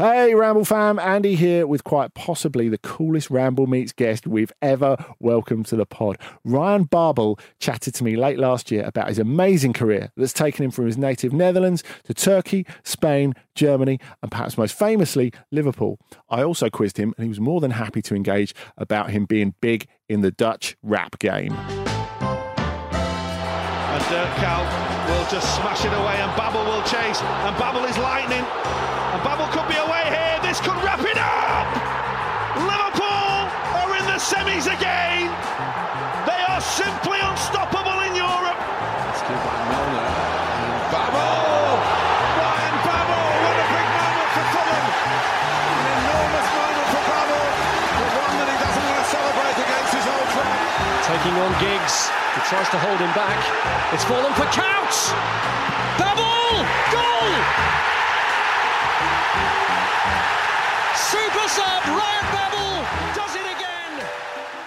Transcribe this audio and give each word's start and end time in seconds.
Hey, 0.00 0.34
Ramble 0.34 0.64
fam, 0.64 0.98
Andy 0.98 1.34
here 1.34 1.66
with 1.66 1.84
quite 1.84 2.14
possibly 2.14 2.70
the 2.70 2.78
coolest 2.78 3.28
Ramble 3.28 3.66
Meets 3.66 3.92
guest 3.92 4.26
we've 4.26 4.50
ever 4.62 4.96
welcomed 5.18 5.66
to 5.66 5.76
the 5.76 5.84
pod. 5.84 6.16
Ryan 6.42 6.84
Babel 6.84 7.38
chatted 7.58 7.92
to 7.96 8.04
me 8.04 8.16
late 8.16 8.38
last 8.38 8.70
year 8.70 8.84
about 8.86 9.08
his 9.08 9.18
amazing 9.18 9.74
career 9.74 10.10
that's 10.16 10.32
taken 10.32 10.64
him 10.64 10.70
from 10.70 10.86
his 10.86 10.96
native 10.96 11.34
Netherlands 11.34 11.84
to 12.04 12.14
Turkey, 12.14 12.64
Spain, 12.82 13.34
Germany, 13.54 14.00
and 14.22 14.30
perhaps 14.30 14.56
most 14.56 14.72
famously, 14.72 15.34
Liverpool. 15.52 15.98
I 16.30 16.44
also 16.44 16.70
quizzed 16.70 16.96
him, 16.96 17.12
and 17.18 17.24
he 17.24 17.28
was 17.28 17.38
more 17.38 17.60
than 17.60 17.72
happy 17.72 18.00
to 18.00 18.14
engage 18.14 18.54
about 18.78 19.10
him 19.10 19.26
being 19.26 19.54
big 19.60 19.86
in 20.08 20.22
the 20.22 20.30
Dutch 20.30 20.78
rap 20.82 21.18
game. 21.18 21.54
Will 25.30 25.38
just 25.38 25.54
smash 25.56 25.84
it 25.84 25.92
away, 25.94 26.16
and 26.18 26.30
Babel 26.34 26.64
will 26.64 26.82
chase, 26.82 27.22
and 27.22 27.54
Babel 27.54 27.84
is 27.86 27.96
lightning, 27.98 28.42
and 28.42 29.20
Babel 29.22 29.46
could 29.54 29.68
be 29.70 29.78
away 29.78 30.02
here. 30.10 30.38
This 30.42 30.58
could 30.58 30.74
wrap 30.82 30.98
it 31.06 31.18
up. 31.18 31.70
Liverpool 32.58 33.46
are 33.78 33.94
in 33.94 34.04
the 34.10 34.18
semis 34.18 34.66
again. 34.66 35.30
They 36.26 36.40
are 36.50 36.60
simply 36.60 37.22
unstoppable 37.22 38.02
in 38.10 38.18
Europe. 38.18 38.58
It's 39.14 39.22
good 39.22 39.38
by 39.46 39.54
Milner. 39.70 40.10
And 40.10 40.82
Babel! 40.90 41.78
Ryan 41.78 42.76
Babel! 42.82 43.26
What 43.46 43.54
a 43.54 43.66
big 43.70 43.88
moment 44.02 44.30
for 44.34 44.44
Fulham! 44.50 44.86
An 44.90 45.86
enormous 45.94 46.48
moment 46.58 46.88
for 46.90 47.02
Babel, 47.06 47.44
but 48.02 48.10
one 48.18 48.34
that 48.34 48.48
he 48.50 48.56
doesn't 48.66 48.82
want 48.82 48.98
to 48.98 49.06
celebrate 49.14 49.56
against 49.62 49.92
his 49.94 50.06
old 50.10 50.28
club. 50.34 50.54
Taking 51.06 51.34
on 51.38 51.52
Giggs. 51.62 52.19
He 52.34 52.40
tries 52.42 52.68
to 52.70 52.78
hold 52.78 53.00
him 53.00 53.12
back. 53.12 53.38
It's 53.92 54.04
fallen 54.04 54.32
for 54.34 54.46
Kuyt. 54.54 54.94
Babel! 55.98 56.62
Goal! 56.94 57.30
Super 60.94 61.48
sub 61.48 61.82
Ryan 61.90 62.26
Babel 62.30 62.86
does 63.16 63.34
it. 63.34 63.39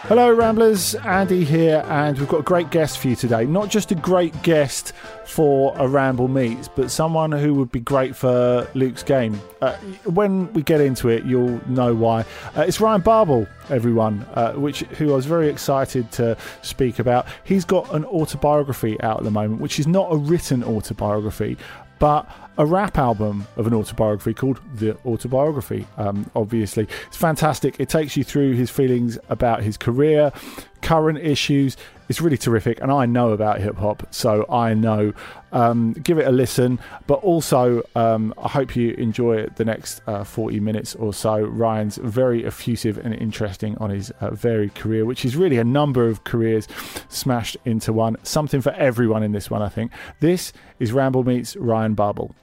Hello, 0.08 0.34
Ramblers. 0.34 0.96
Andy 0.96 1.46
here, 1.46 1.82
and 1.88 2.20
we've 2.20 2.28
got 2.28 2.42
a 2.42 2.44
great 2.44 2.70
guest 2.72 3.00
for 3.00 3.08
you 3.08 3.16
today. 3.16 3.46
Not 3.46 3.70
just 3.70 3.90
a 3.94 3.96
great 3.96 4.40
guest 4.44 4.92
for 5.26 5.74
a 5.78 5.88
Ramble 5.88 6.28
Meets, 6.28 6.68
but 6.68 6.92
someone 6.92 7.32
who 7.32 7.54
would 7.54 7.72
be 7.72 7.80
great 7.80 8.14
for 8.14 8.68
Luke's 8.74 9.02
game. 9.02 9.42
Uh, 9.62 9.78
when 10.04 10.52
we 10.52 10.62
get 10.62 10.82
into 10.82 11.08
it, 11.08 11.24
you'll 11.24 11.66
know 11.70 11.96
why. 11.96 12.26
Uh, 12.54 12.66
it's 12.68 12.82
Ryan 12.82 13.00
Babel, 13.00 13.48
everyone, 13.70 14.26
uh, 14.34 14.52
which 14.52 14.82
who 14.82 15.14
I 15.14 15.16
was 15.16 15.26
very 15.26 15.48
excited 15.48 16.12
to 16.12 16.36
speak 16.64 17.00
about. 17.00 17.26
He's 17.46 17.64
got 17.64 17.90
an 17.96 18.04
autobiography 18.04 19.00
out 19.00 19.20
at 19.20 19.24
the 19.24 19.32
moment, 19.32 19.62
which 19.62 19.80
is 19.80 19.88
not 19.88 20.12
a 20.12 20.18
written 20.18 20.66
autobiography, 20.66 21.58
but 22.04 22.30
a 22.58 22.66
rap 22.66 22.98
album 22.98 23.48
of 23.56 23.66
an 23.66 23.74
autobiography 23.74 24.34
called 24.34 24.60
The 24.76 24.98
Autobiography. 25.06 25.88
Um, 25.96 26.30
obviously, 26.36 26.86
it's 27.08 27.16
fantastic. 27.16 27.80
It 27.80 27.88
takes 27.88 28.18
you 28.18 28.26
through 28.26 28.56
his 28.56 28.70
feelings 28.70 29.18
about 29.30 29.64
his 29.64 29.78
career, 29.78 30.34
current 30.82 31.20
issues. 31.20 31.78
It's 32.10 32.22
really 32.22 32.38
terrific, 32.38 32.82
and 32.82 32.92
I 32.92 33.06
know 33.06 33.32
about 33.32 33.62
hip 33.62 33.78
hop, 33.78 34.08
so 34.12 34.46
I 34.50 34.74
know. 34.74 35.14
Um, 35.52 35.94
give 35.94 36.18
it 36.18 36.28
a 36.28 36.32
listen, 36.32 36.80
but 37.08 37.16
also 37.16 37.84
um, 37.96 38.34
I 38.38 38.50
hope 38.50 38.76
you 38.76 38.92
enjoy 38.96 39.48
the 39.56 39.64
next 39.64 40.02
uh, 40.08 40.24
40 40.24 40.60
minutes 40.60 40.96
or 40.96 41.14
so. 41.14 41.40
Ryan's 41.42 41.98
very 41.98 42.46
effusive 42.46 42.98
and 42.98 43.14
interesting 43.14 43.78
on 43.78 43.90
his 43.90 44.12
uh, 44.20 44.32
varied 44.32 44.76
career, 44.76 45.06
which 45.06 45.24
is 45.24 45.36
really 45.36 45.58
a 45.58 45.64
number 45.64 46.08
of 46.10 46.24
careers 46.24 46.68
smashed 47.08 47.56
into 47.66 47.94
one. 47.94 48.18
Something 48.24 48.62
for 48.62 48.72
everyone 48.74 49.24
in 49.24 49.32
this 49.32 49.50
one, 49.50 49.62
I 49.62 49.70
think. 49.70 49.92
This 50.20 50.54
is 50.80 50.92
Ramble 50.92 51.24
Meets 51.24 51.56
Ryan 51.56 51.94
Babel. 51.94 52.36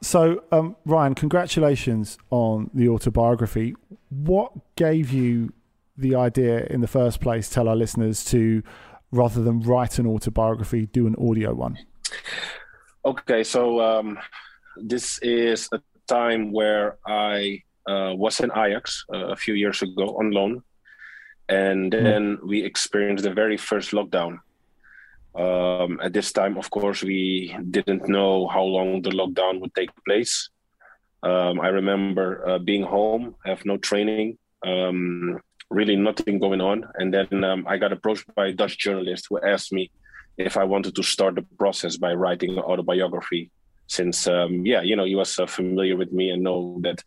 So, 0.00 0.44
um, 0.52 0.76
Ryan, 0.86 1.14
congratulations 1.14 2.18
on 2.30 2.70
the 2.72 2.88
autobiography. 2.88 3.74
What 4.10 4.52
gave 4.76 5.12
you 5.12 5.52
the 5.98 6.14
idea 6.14 6.64
in 6.66 6.80
the 6.80 6.86
first 6.86 7.20
place, 7.20 7.50
tell 7.50 7.68
our 7.68 7.76
listeners, 7.76 8.24
to 8.26 8.62
rather 9.10 9.42
than 9.42 9.60
write 9.60 9.98
an 9.98 10.06
autobiography, 10.06 10.86
do 10.86 11.06
an 11.06 11.16
audio 11.16 11.52
one? 11.54 11.78
Okay, 13.04 13.42
so 13.44 13.80
um, 13.80 14.18
this 14.76 15.18
is 15.20 15.68
a 15.72 15.80
time 16.06 16.52
where 16.52 16.98
I 17.06 17.62
uh, 17.88 18.12
was 18.14 18.40
in 18.40 18.50
Ajax 18.50 19.04
uh, 19.12 19.28
a 19.28 19.36
few 19.36 19.54
years 19.54 19.82
ago 19.82 20.16
on 20.18 20.30
loan, 20.30 20.62
and 21.48 21.92
then 21.92 22.36
mm. 22.36 22.46
we 22.46 22.62
experienced 22.62 23.24
the 23.24 23.32
very 23.32 23.56
first 23.56 23.92
lockdown. 23.92 24.38
Um, 25.34 26.00
at 26.02 26.12
this 26.12 26.32
time, 26.32 26.56
of 26.58 26.70
course, 26.70 27.02
we 27.02 27.56
didn't 27.70 28.08
know 28.08 28.46
how 28.48 28.62
long 28.62 29.02
the 29.02 29.10
lockdown 29.10 29.60
would 29.60 29.74
take 29.74 29.90
place. 30.04 30.50
Um, 31.22 31.60
I 31.60 31.68
remember 31.68 32.46
uh, 32.48 32.58
being 32.58 32.82
home, 32.82 33.34
have 33.44 33.64
no 33.64 33.76
training, 33.76 34.38
um, 34.66 35.40
really 35.70 35.96
nothing 35.96 36.38
going 36.38 36.60
on, 36.60 36.86
and 36.94 37.12
then 37.12 37.44
um, 37.44 37.66
I 37.68 37.76
got 37.76 37.92
approached 37.92 38.32
by 38.34 38.48
a 38.48 38.52
Dutch 38.52 38.78
journalist 38.78 39.26
who 39.28 39.40
asked 39.40 39.72
me 39.72 39.90
if 40.36 40.56
I 40.56 40.64
wanted 40.64 40.94
to 40.96 41.02
start 41.02 41.34
the 41.34 41.42
process 41.58 41.96
by 41.96 42.14
writing 42.14 42.52
an 42.52 42.60
autobiography. 42.60 43.50
Since 43.86 44.26
um, 44.26 44.64
yeah, 44.64 44.82
you 44.82 44.96
know, 44.96 45.04
he 45.04 45.14
was 45.14 45.38
uh, 45.38 45.46
familiar 45.46 45.96
with 45.96 46.12
me 46.12 46.30
and 46.30 46.42
know 46.42 46.78
that 46.82 47.02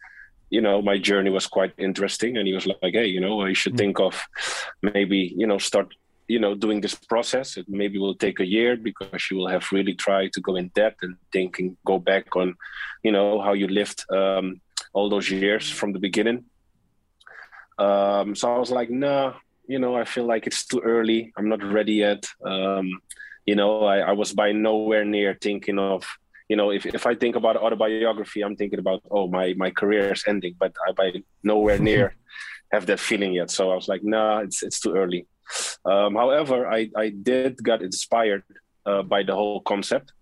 you 0.50 0.62
know 0.62 0.82
my 0.82 0.98
journey 0.98 1.30
was 1.30 1.48
quite 1.48 1.74
interesting, 1.78 2.38
and 2.38 2.48
he 2.48 2.54
was 2.54 2.68
like, 2.68 2.94
hey, 2.94 3.08
you 3.08 3.22
know, 3.22 3.46
you 3.46 3.56
should 3.56 3.74
mm. 3.74 3.78
think 3.78 4.00
of 4.00 4.22
maybe 4.82 5.34
you 5.36 5.48
know 5.48 5.58
start 5.58 5.94
you 6.28 6.40
know 6.40 6.56
doing 6.56 6.80
this 6.82 6.96
process 6.96 7.58
it 7.58 7.68
maybe 7.68 7.98
will 8.00 8.16
take 8.16 8.40
a 8.40 8.46
year 8.58 8.78
because 8.78 9.22
you 9.30 9.36
will 9.38 9.48
have 9.56 9.66
really 9.72 9.94
tried 9.94 10.32
to 10.32 10.40
go 10.40 10.56
in 10.56 10.68
depth 10.70 11.00
and 11.04 11.16
thinking 11.34 11.76
go 11.86 12.00
back 12.00 12.26
on 12.36 12.56
you 13.04 13.12
know 13.12 13.42
how 13.42 13.54
you 13.54 13.68
lived 13.68 14.00
um, 14.12 14.62
all 14.94 15.10
those 15.10 15.30
years 15.30 15.70
from 15.70 15.92
the 15.92 16.00
beginning 16.00 16.46
um, 17.86 18.36
so 18.36 18.54
i 18.54 18.58
was 18.58 18.72
like 18.72 18.90
nah 18.90 19.34
you 19.68 19.80
know 19.80 19.96
i 19.96 20.06
feel 20.14 20.26
like 20.26 20.48
it's 20.48 20.66
too 20.66 20.82
early 20.94 21.32
i'm 21.38 21.50
not 21.50 21.64
ready 21.64 21.96
yet 22.08 22.24
um, 22.46 22.88
you 23.46 23.56
know 23.56 23.84
I, 23.94 23.98
I 24.00 24.14
was 24.22 24.34
by 24.34 24.52
nowhere 24.52 25.06
near 25.06 25.38
thinking 25.48 25.80
of 25.80 26.06
you 26.50 26.58
know 26.60 26.70
if, 26.72 26.86
if 26.86 27.06
i 27.06 27.16
think 27.16 27.36
about 27.36 27.56
autobiography 27.58 28.42
i'm 28.42 28.56
thinking 28.56 28.80
about 28.80 29.02
oh 29.10 29.28
my 29.28 29.54
my 29.64 29.72
career 29.72 30.12
is 30.12 30.24
ending 30.28 30.56
but 30.60 30.74
i 30.88 30.92
by 30.92 31.08
nowhere 31.44 31.80
near 31.90 32.16
have 32.72 32.86
that 32.86 33.00
feeling 33.00 33.34
yet 33.34 33.50
so 33.52 33.72
i 33.72 33.76
was 33.76 33.88
like 33.88 34.04
nah 34.04 34.40
it's 34.40 34.64
it's 34.64 34.80
too 34.80 34.94
early 34.96 35.26
um, 35.86 36.16
however, 36.16 36.68
I, 36.68 36.90
I 36.96 37.10
did 37.10 37.62
got 37.64 37.82
inspired 37.82 38.44
uh, 38.86 39.04
by 39.04 39.24
the 39.24 39.36
whole 39.36 39.62
concept. 39.62 40.14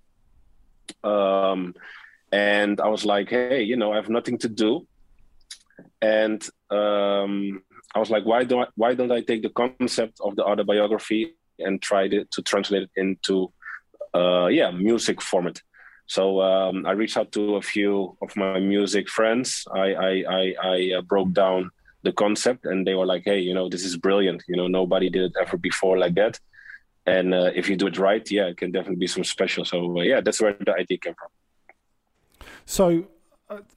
Um, 1.03 1.75
and 2.31 2.79
I 2.79 2.87
was 2.87 3.05
like, 3.05 3.29
hey, 3.29 3.63
you 3.63 3.75
know, 3.75 3.93
I 3.93 3.95
have 3.95 4.09
nothing 4.09 4.37
to 4.39 4.49
do. 4.49 4.87
And 6.01 6.41
um, 6.69 7.63
I 7.95 7.99
was 7.99 8.09
like, 8.09 8.25
why 8.25 8.43
don't 8.43 8.63
I, 8.63 8.67
why 8.75 8.93
don't 8.93 9.11
I 9.11 9.21
take 9.21 9.41
the 9.41 9.49
concept 9.49 10.19
of 10.21 10.35
the 10.35 10.43
autobiography 10.43 11.35
and 11.59 11.81
try 11.81 12.07
to, 12.07 12.25
to 12.25 12.41
translate 12.41 12.83
it 12.83 12.91
into 12.95 13.51
uh, 14.13 14.47
yeah 14.47 14.71
music 14.71 15.21
format? 15.21 15.61
So 16.05 16.41
um, 16.41 16.85
I 16.85 16.91
reached 16.91 17.17
out 17.17 17.31
to 17.33 17.55
a 17.55 17.61
few 17.61 18.17
of 18.21 18.35
my 18.35 18.59
music 18.59 19.09
friends. 19.09 19.65
I 19.73 19.93
I, 19.93 20.23
I, 20.29 20.55
I 20.63 20.91
uh, 20.97 21.01
broke 21.01 21.33
down 21.33 21.71
the 22.03 22.13
concept 22.13 22.65
and 22.65 22.87
they 22.87 22.95
were 22.95 23.05
like 23.05 23.23
hey 23.25 23.39
you 23.39 23.53
know 23.53 23.67
this 23.67 23.83
is 23.83 23.97
brilliant 23.97 24.41
you 24.47 24.55
know 24.55 24.67
nobody 24.67 25.09
did 25.09 25.23
it 25.23 25.33
ever 25.41 25.57
before 25.57 25.97
like 25.97 26.15
that 26.15 26.39
and 27.05 27.33
uh, 27.33 27.51
if 27.53 27.67
you 27.69 27.75
do 27.75 27.87
it 27.87 27.97
right 27.97 28.31
yeah 28.31 28.45
it 28.45 28.55
can 28.55 28.71
definitely 28.71 28.95
be 28.95 29.05
some 29.07 29.25
special 29.25 29.65
so 29.65 29.97
uh, 29.97 30.01
yeah 30.01 30.21
that's 30.21 30.39
where 30.39 30.55
the 30.65 30.73
idea 30.73 30.97
came 30.97 31.13
from 31.13 31.29
So, 32.65 33.07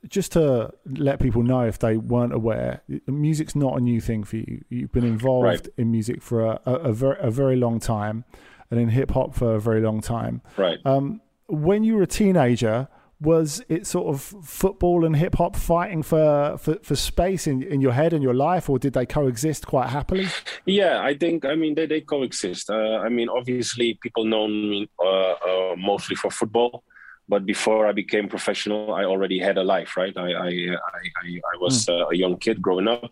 just 0.09 0.33
to 0.33 0.73
let 0.87 1.19
people 1.21 1.43
know 1.43 1.63
if 1.63 1.79
they 1.79 1.97
weren't 1.97 2.33
aware, 2.35 2.83
music's 3.07 3.55
not 3.57 3.77
a 3.79 3.81
new 3.81 4.01
thing 4.01 4.25
for 4.25 4.37
you. 4.37 4.65
You've 4.69 4.93
been 4.93 5.05
involved 5.05 5.45
Right. 5.47 5.69
in 5.77 5.91
music 5.91 6.23
for 6.23 6.45
a, 6.45 6.61
a, 6.67 6.75
a, 6.75 6.93
very, 6.93 7.17
a 7.21 7.31
very 7.31 7.57
long 7.57 7.81
time, 7.81 8.25
and 8.71 8.79
in 8.81 8.89
hip 8.91 9.11
hop 9.13 9.35
for 9.35 9.55
a 9.55 9.61
very 9.61 9.81
long 9.81 10.01
time. 10.01 10.43
Right. 10.57 10.79
Um, 10.85 11.21
when 11.49 11.85
you 11.85 11.97
were 11.97 12.03
a 12.03 12.07
teenager, 12.07 12.89
was 13.21 13.63
it 13.69 13.87
sort 13.87 14.13
of 14.13 14.21
football 14.45 15.05
and 15.05 15.15
hip 15.15 15.37
hop 15.37 15.55
fighting 15.55 16.03
for, 16.03 16.57
for, 16.59 16.77
for 16.83 16.97
space 16.97 17.47
in, 17.47 17.63
in 17.63 17.81
your 17.81 17.93
head 17.93 18.13
and 18.13 18.23
your 18.23 18.35
life, 18.35 18.69
or 18.69 18.79
did 18.81 18.95
they 18.95 19.07
coexist 19.07 19.67
quite 19.67 19.91
happily? 19.91 20.27
Yeah, 20.67 21.01
I 21.01 21.15
think 21.17 21.45
I 21.45 21.55
mean 21.55 21.75
they, 21.77 21.87
they 21.87 22.01
coexist. 22.01 22.69
Uh, 22.69 22.99
I 22.99 23.09
mean, 23.09 23.29
obviously, 23.29 23.97
people 24.03 24.25
know 24.25 24.49
me 24.49 24.89
uh, 24.99 25.33
uh, 25.33 25.77
mostly 25.79 26.17
for 26.17 26.31
football, 26.31 26.83
but 27.29 27.47
before 27.47 27.87
I 27.87 27.93
became 27.93 28.29
professional, 28.29 28.95
I 28.95 29.05
already 29.05 29.39
had 29.39 29.59
a 29.59 29.65
life, 29.65 29.97
right? 29.97 30.17
I 30.17 30.33
I 30.33 30.51
I, 30.95 31.41
I, 31.53 31.57
was 31.61 31.89
uh, 31.89 32.07
a 32.13 32.15
young 32.15 32.37
kid 32.37 32.61
growing 32.61 32.89
up, 32.89 33.11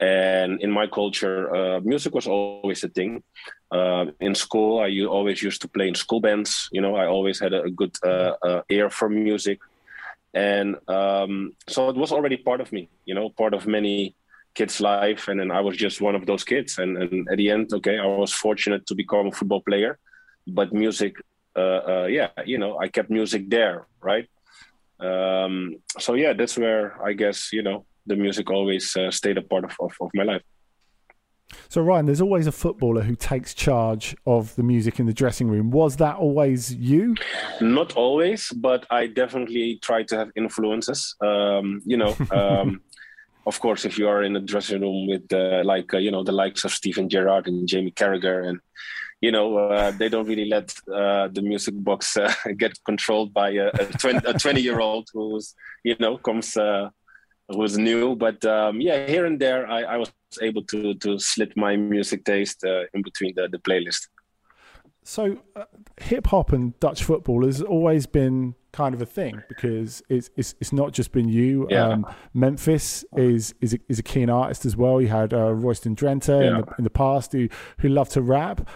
and 0.00 0.60
in 0.60 0.70
my 0.70 0.86
culture, 0.86 1.54
uh, 1.54 1.80
music 1.80 2.14
was 2.14 2.26
always 2.26 2.84
a 2.84 2.88
thing. 2.88 3.22
Uh, 3.70 4.06
in 4.20 4.34
school, 4.34 4.80
I 4.80 4.88
always 5.04 5.42
used 5.42 5.60
to 5.62 5.68
play 5.68 5.88
in 5.88 5.94
school 5.94 6.20
bands. 6.20 6.68
You 6.72 6.80
know, 6.80 6.94
I 6.96 7.06
always 7.06 7.40
had 7.40 7.52
a, 7.52 7.70
good 7.70 7.94
uh, 8.04 8.34
uh, 8.42 8.62
ear 8.68 8.90
for 8.90 9.08
music, 9.08 9.58
and 10.34 10.76
um, 10.88 11.52
so 11.68 11.88
it 11.88 11.96
was 11.96 12.12
already 12.12 12.36
part 12.36 12.60
of 12.60 12.72
me. 12.72 12.88
You 13.06 13.14
know, 13.14 13.30
part 13.30 13.54
of 13.54 13.66
many 13.66 14.14
kids' 14.54 14.80
life, 14.80 15.28
and 15.28 15.38
then 15.40 15.50
I 15.50 15.60
was 15.60 15.76
just 15.76 16.00
one 16.00 16.14
of 16.14 16.26
those 16.26 16.44
kids. 16.44 16.78
And, 16.78 16.98
and 16.98 17.28
at 17.30 17.36
the 17.36 17.50
end, 17.50 17.72
okay, 17.72 17.98
I 17.98 18.06
was 18.06 18.32
fortunate 18.32 18.86
to 18.86 18.94
become 18.94 19.28
a 19.28 19.32
football 19.32 19.60
player, 19.60 19.98
but 20.46 20.72
music, 20.72 21.14
yeah, 21.56 22.30
you 22.44 22.58
know, 22.58 22.78
I 22.78 22.88
kept 22.88 23.10
music 23.10 23.48
there, 23.50 23.86
right? 24.00 24.28
Um, 25.00 25.76
so 25.98 26.14
yeah, 26.14 26.32
that's 26.32 26.58
where 26.58 27.00
I 27.04 27.12
guess 27.12 27.52
you 27.52 27.62
know 27.62 27.86
the 28.06 28.16
music 28.16 28.50
always 28.50 28.96
uh, 28.96 29.10
stayed 29.10 29.38
a 29.38 29.42
part 29.42 29.64
of, 29.64 29.76
of, 29.80 29.92
of 30.00 30.10
my 30.14 30.24
life. 30.24 30.42
So, 31.68 31.80
Ryan, 31.82 32.06
there's 32.06 32.20
always 32.20 32.46
a 32.46 32.52
footballer 32.52 33.02
who 33.02 33.14
takes 33.14 33.54
charge 33.54 34.16
of 34.26 34.54
the 34.56 34.62
music 34.62 35.00
in 35.00 35.06
the 35.06 35.12
dressing 35.12 35.48
room. 35.48 35.70
Was 35.70 35.96
that 35.96 36.16
always 36.16 36.74
you? 36.74 37.14
Not 37.60 37.96
always, 37.96 38.50
but 38.52 38.86
I 38.90 39.06
definitely 39.06 39.78
try 39.82 40.02
to 40.04 40.16
have 40.16 40.30
influences. 40.36 41.14
Um, 41.20 41.80
you 41.86 41.96
know, 41.96 42.16
um, 42.30 42.80
of 43.46 43.60
course, 43.60 43.84
if 43.84 43.98
you 43.98 44.08
are 44.08 44.22
in 44.22 44.36
a 44.36 44.40
dressing 44.40 44.80
room 44.82 45.08
with 45.08 45.32
uh, 45.32 45.62
like 45.64 45.92
uh, 45.94 45.98
you 45.98 46.10
know 46.10 46.22
the 46.22 46.32
likes 46.32 46.64
of 46.64 46.72
Steven 46.72 47.08
Gerrard 47.08 47.48
and 47.48 47.66
Jamie 47.66 47.92
Carragher, 47.92 48.46
and 48.46 48.60
you 49.20 49.32
know 49.32 49.56
uh, 49.58 49.90
they 49.92 50.08
don't 50.08 50.26
really 50.26 50.46
let 50.46 50.72
uh, 50.92 51.28
the 51.28 51.42
music 51.42 51.74
box 51.76 52.16
uh, 52.16 52.32
get 52.56 52.78
controlled 52.84 53.32
by 53.32 53.50
a, 53.50 53.70
a 54.24 54.38
twenty 54.38 54.60
year 54.60 54.80
old 54.80 55.08
who's 55.12 55.54
you 55.84 55.96
know 55.98 56.18
comes 56.18 56.56
uh, 56.56 56.90
who's 57.48 57.78
new. 57.78 58.16
But 58.16 58.44
um, 58.44 58.80
yeah, 58.80 59.06
here 59.06 59.26
and 59.26 59.40
there, 59.40 59.66
I, 59.66 59.82
I 59.82 59.96
was 59.96 60.12
able 60.40 60.64
to 60.64 60.94
to 60.94 61.18
slip 61.18 61.52
my 61.56 61.76
music 61.76 62.24
taste 62.24 62.64
uh, 62.64 62.84
in 62.94 63.02
between 63.02 63.34
the, 63.34 63.48
the 63.48 63.58
playlist. 63.58 64.08
So, 65.08 65.38
uh, 65.56 65.64
hip 65.96 66.26
hop 66.26 66.52
and 66.52 66.78
Dutch 66.80 67.02
football 67.02 67.46
has 67.46 67.62
always 67.62 68.04
been 68.04 68.54
kind 68.72 68.94
of 68.94 69.00
a 69.00 69.06
thing 69.06 69.42
because 69.48 70.02
it's 70.10 70.28
it's, 70.36 70.54
it's 70.60 70.70
not 70.70 70.92
just 70.92 71.12
been 71.12 71.30
you. 71.30 71.66
Yeah. 71.70 71.88
Um, 71.88 72.06
Memphis 72.34 73.06
is 73.16 73.54
is 73.62 73.72
a, 73.72 73.78
is 73.88 73.98
a 73.98 74.02
keen 74.02 74.28
artist 74.28 74.66
as 74.66 74.76
well. 74.76 75.00
You 75.00 75.08
had 75.08 75.32
uh, 75.32 75.54
Royston 75.54 75.96
Drenthe 75.96 76.28
in, 76.28 76.60
the, 76.60 76.74
in 76.76 76.84
the 76.84 76.90
past 76.90 77.32
who 77.32 77.48
who 77.78 77.88
loved 77.88 78.12
to 78.12 78.20
rap. 78.20 78.68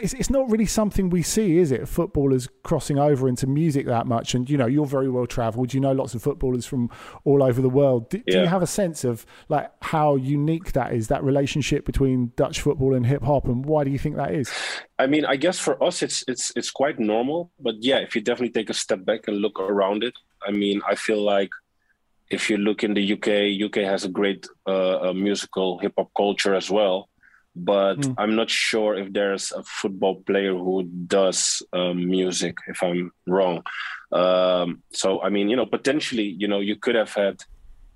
It's, 0.00 0.12
it's 0.14 0.30
not 0.30 0.50
really 0.50 0.66
something 0.66 1.10
we 1.10 1.22
see, 1.22 1.58
is 1.58 1.72
it? 1.72 1.88
Footballers 1.88 2.48
crossing 2.62 2.98
over 2.98 3.28
into 3.28 3.46
music 3.46 3.86
that 3.86 4.06
much, 4.06 4.34
and 4.34 4.48
you 4.48 4.56
know 4.56 4.66
you're 4.66 4.86
very 4.86 5.08
well 5.08 5.26
travelled. 5.26 5.74
You 5.74 5.80
know 5.80 5.92
lots 5.92 6.14
of 6.14 6.22
footballers 6.22 6.66
from 6.66 6.90
all 7.24 7.42
over 7.42 7.60
the 7.60 7.68
world. 7.68 8.10
Do, 8.10 8.22
do 8.26 8.40
you 8.40 8.46
have 8.46 8.62
a 8.62 8.66
sense 8.66 9.04
of 9.04 9.26
like 9.48 9.70
how 9.82 10.16
unique 10.16 10.72
that 10.72 10.92
is? 10.92 11.08
That 11.08 11.22
relationship 11.24 11.84
between 11.84 12.32
Dutch 12.36 12.60
football 12.60 12.94
and 12.94 13.06
hip 13.06 13.22
hop, 13.22 13.46
and 13.46 13.64
why 13.64 13.84
do 13.84 13.90
you 13.90 13.98
think 13.98 14.16
that 14.16 14.34
is? 14.34 14.52
I 14.98 15.06
mean, 15.06 15.24
I 15.24 15.36
guess 15.36 15.58
for 15.58 15.82
us 15.82 16.02
it's 16.02 16.24
it's 16.28 16.52
it's 16.56 16.70
quite 16.70 16.98
normal, 16.98 17.50
but 17.60 17.76
yeah, 17.80 17.98
if 17.98 18.14
you 18.14 18.20
definitely 18.20 18.52
take 18.52 18.70
a 18.70 18.74
step 18.74 19.04
back 19.04 19.28
and 19.28 19.38
look 19.38 19.60
around 19.60 20.04
it, 20.04 20.14
I 20.46 20.50
mean, 20.50 20.80
I 20.88 20.94
feel 20.94 21.22
like 21.22 21.50
if 22.30 22.50
you 22.50 22.58
look 22.58 22.84
in 22.84 22.94
the 22.94 23.12
UK, 23.14 23.64
UK 23.64 23.84
has 23.84 24.04
a 24.04 24.08
great 24.08 24.46
uh, 24.66 25.08
uh, 25.08 25.12
musical 25.12 25.78
hip 25.78 25.94
hop 25.96 26.10
culture 26.16 26.54
as 26.54 26.70
well. 26.70 27.08
But 27.64 27.98
Mm. 27.98 28.14
I'm 28.18 28.34
not 28.36 28.50
sure 28.50 28.94
if 28.94 29.12
there's 29.12 29.52
a 29.52 29.62
football 29.62 30.22
player 30.22 30.54
who 30.54 30.84
does 30.84 31.62
um, 31.72 32.08
music. 32.08 32.56
If 32.66 32.82
I'm 32.82 33.12
wrong, 33.26 33.62
um, 34.12 34.82
so 34.92 35.20
I 35.22 35.28
mean, 35.28 35.48
you 35.50 35.56
know, 35.56 35.66
potentially, 35.66 36.36
you 36.38 36.48
know, 36.48 36.60
you 36.60 36.76
could 36.76 36.94
have 36.94 37.12
had 37.12 37.42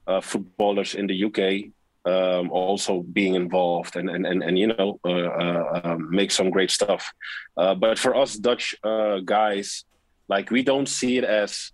uh, 0.07 0.21
footballers 0.21 0.95
in 0.95 1.07
the 1.07 1.25
UK 1.25 1.73
um, 2.05 2.51
also 2.51 3.03
being 3.03 3.35
involved 3.35 3.97
and 3.97 4.11
and 4.11 4.27
and, 4.27 4.43
and 4.43 4.59
you 4.59 4.67
know 4.67 4.99
uh, 5.05 5.11
uh, 5.11 5.81
um, 5.85 6.11
make 6.11 6.31
some 6.31 6.51
great 6.51 6.71
stuff. 6.71 7.13
Uh, 7.57 7.75
but 7.75 7.99
for 7.99 8.17
us 8.17 8.35
Dutch 8.35 8.75
uh, 8.83 9.19
guys, 9.25 9.85
like 10.29 10.51
we 10.51 10.63
don't 10.63 10.89
see 10.89 11.19
it 11.19 11.25
as 11.25 11.71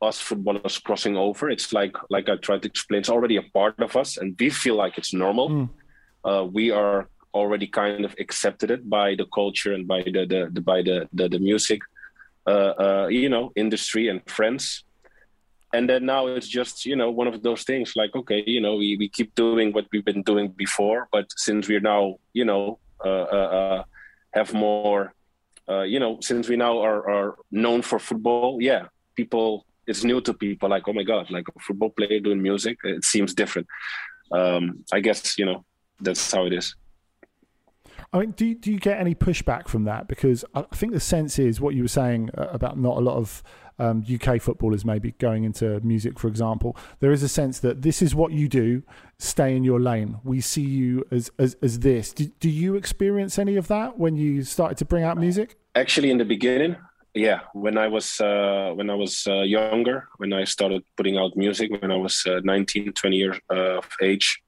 us 0.00 0.20
footballers 0.20 0.78
crossing 0.78 1.16
over. 1.16 1.50
It's 1.50 1.72
like 1.72 1.96
like 2.10 2.28
I 2.28 2.36
tried 2.36 2.62
to 2.62 2.68
explain. 2.68 3.00
It's 3.00 3.10
already 3.10 3.36
a 3.36 3.42
part 3.42 3.80
of 3.80 3.96
us, 3.96 4.16
and 4.16 4.36
we 4.38 4.50
feel 4.50 4.76
like 4.76 4.98
it's 4.98 5.14
normal. 5.14 5.48
Mm. 5.48 5.68
Uh, 6.24 6.46
we 6.50 6.70
are 6.70 7.08
already 7.34 7.66
kind 7.66 8.04
of 8.04 8.14
accepted 8.18 8.70
it 8.70 8.88
by 8.88 9.14
the 9.14 9.26
culture 9.26 9.72
and 9.72 9.86
by 9.86 10.02
the 10.02 10.26
the, 10.32 10.50
the 10.52 10.60
by 10.60 10.82
the 10.82 11.08
the, 11.12 11.28
the 11.28 11.38
music, 11.38 11.80
uh, 12.46 12.72
uh, 12.84 13.06
you 13.10 13.28
know, 13.28 13.52
industry 13.56 14.08
and 14.08 14.20
friends. 14.28 14.84
And 15.74 15.88
then 15.88 16.06
now 16.06 16.26
it's 16.26 16.48
just 16.48 16.86
you 16.86 16.96
know 16.96 17.10
one 17.10 17.28
of 17.28 17.42
those 17.42 17.62
things 17.64 17.92
like 17.94 18.16
okay 18.16 18.42
you 18.46 18.60
know 18.60 18.76
we, 18.76 18.96
we 18.96 19.08
keep 19.08 19.34
doing 19.34 19.70
what 19.72 19.86
we've 19.92 20.04
been 20.04 20.22
doing 20.22 20.48
before 20.48 21.08
but 21.12 21.26
since 21.36 21.68
we're 21.68 21.88
now 21.94 22.16
you 22.32 22.46
know 22.46 22.78
uh, 23.04 23.26
uh, 23.38 23.50
uh, 23.60 23.82
have 24.32 24.54
more 24.54 25.12
uh, 25.68 25.82
you 25.82 26.00
know 26.00 26.18
since 26.20 26.48
we 26.48 26.56
now 26.56 26.80
are, 26.80 27.10
are 27.10 27.36
known 27.50 27.82
for 27.82 27.98
football 27.98 28.56
yeah 28.62 28.86
people 29.14 29.66
it's 29.86 30.04
new 30.04 30.22
to 30.22 30.32
people 30.32 30.70
like 30.70 30.88
oh 30.88 30.94
my 30.94 31.02
god 31.02 31.30
like 31.30 31.46
a 31.54 31.60
football 31.60 31.90
player 31.90 32.18
doing 32.18 32.40
music 32.40 32.78
it 32.84 33.04
seems 33.04 33.34
different. 33.34 33.68
Um, 34.32 34.84
i 34.90 35.00
guess 35.00 35.38
you 35.38 35.44
know 35.44 35.64
that's 36.00 36.32
how 36.32 36.46
it 36.46 36.52
is 36.52 36.74
I 38.12 38.20
mean, 38.20 38.30
do 38.30 38.46
you, 38.46 38.54
do 38.54 38.72
you 38.72 38.78
get 38.78 38.98
any 38.98 39.14
pushback 39.14 39.68
from 39.68 39.84
that? 39.84 40.08
Because 40.08 40.42
I 40.54 40.62
think 40.72 40.94
the 40.94 41.00
sense 41.00 41.38
is 41.38 41.60
what 41.60 41.74
you 41.74 41.82
were 41.82 41.88
saying 41.88 42.30
uh, 42.38 42.46
about 42.52 42.78
not 42.78 42.96
a 42.96 43.00
lot 43.00 43.16
of 43.16 43.42
um, 43.78 44.02
UK 44.10 44.40
footballers 44.40 44.82
maybe 44.82 45.10
going 45.18 45.44
into 45.44 45.78
music, 45.80 46.18
for 46.18 46.28
example. 46.28 46.74
There 47.00 47.12
is 47.12 47.22
a 47.22 47.28
sense 47.28 47.58
that 47.58 47.82
this 47.82 48.00
is 48.00 48.14
what 48.14 48.32
you 48.32 48.48
do. 48.48 48.82
Stay 49.18 49.54
in 49.54 49.62
your 49.62 49.78
lane. 49.78 50.18
We 50.24 50.40
see 50.40 50.62
you 50.62 51.04
as 51.10 51.30
as, 51.38 51.56
as 51.60 51.80
this. 51.80 52.14
Do, 52.14 52.26
do 52.40 52.48
you 52.48 52.76
experience 52.76 53.38
any 53.38 53.56
of 53.56 53.68
that 53.68 53.98
when 53.98 54.16
you 54.16 54.42
started 54.42 54.78
to 54.78 54.86
bring 54.86 55.04
out 55.04 55.18
music? 55.18 55.58
actually 55.78 56.10
in 56.10 56.18
the 56.18 56.24
beginning 56.24 56.76
yeah 57.14 57.40
when 57.52 57.78
i 57.78 57.86
was 57.86 58.20
uh, 58.20 58.72
when 58.74 58.90
i 58.90 58.94
was 58.94 59.26
uh, 59.26 59.42
younger 59.42 60.08
when 60.16 60.32
i 60.32 60.44
started 60.44 60.82
putting 60.96 61.16
out 61.16 61.36
music 61.36 61.70
when 61.80 61.90
i 61.90 61.96
was 61.96 62.24
uh, 62.26 62.40
19 62.42 62.92
20 62.92 63.16
years 63.16 63.36
uh, 63.50 63.78
of 63.78 63.88
age 64.02 64.42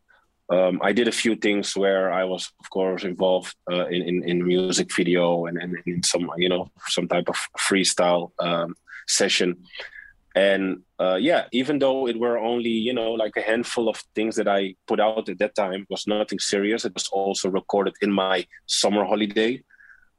um, 0.51 0.81
i 0.83 0.93
did 0.93 1.09
a 1.09 1.13
few 1.13 1.35
things 1.37 1.77
where 1.77 2.13
i 2.13 2.25
was 2.25 2.53
of 2.61 2.69
course 2.71 3.05
involved 3.05 3.55
uh, 3.71 3.87
in, 3.87 4.03
in 4.03 4.25
in 4.29 4.47
music 4.47 4.95
video 4.95 5.47
and, 5.47 5.57
and 5.59 5.77
in 5.87 6.03
some 6.03 6.31
you 6.37 6.49
know 6.49 6.71
some 6.87 7.09
type 7.09 7.29
of 7.29 7.37
freestyle 7.59 8.31
um, 8.39 8.75
session. 9.11 9.57
And 10.37 10.83
uh, 11.01 11.19
yeah 11.21 11.47
even 11.51 11.81
though 11.81 12.07
it 12.07 12.19
were 12.19 12.39
only 12.39 12.71
you 12.71 12.95
know 12.95 13.11
like 13.13 13.37
a 13.37 13.41
handful 13.41 13.89
of 13.89 13.97
things 14.15 14.37
that 14.37 14.47
i 14.47 14.77
put 14.87 15.01
out 15.01 15.29
at 15.29 15.39
that 15.39 15.57
time 15.57 15.87
was 15.91 16.07
nothing 16.07 16.39
serious. 16.39 16.85
It 16.85 16.95
was 16.95 17.09
also 17.09 17.49
recorded 17.49 17.95
in 18.01 18.13
my 18.13 18.47
summer 18.67 19.05
holiday. 19.05 19.63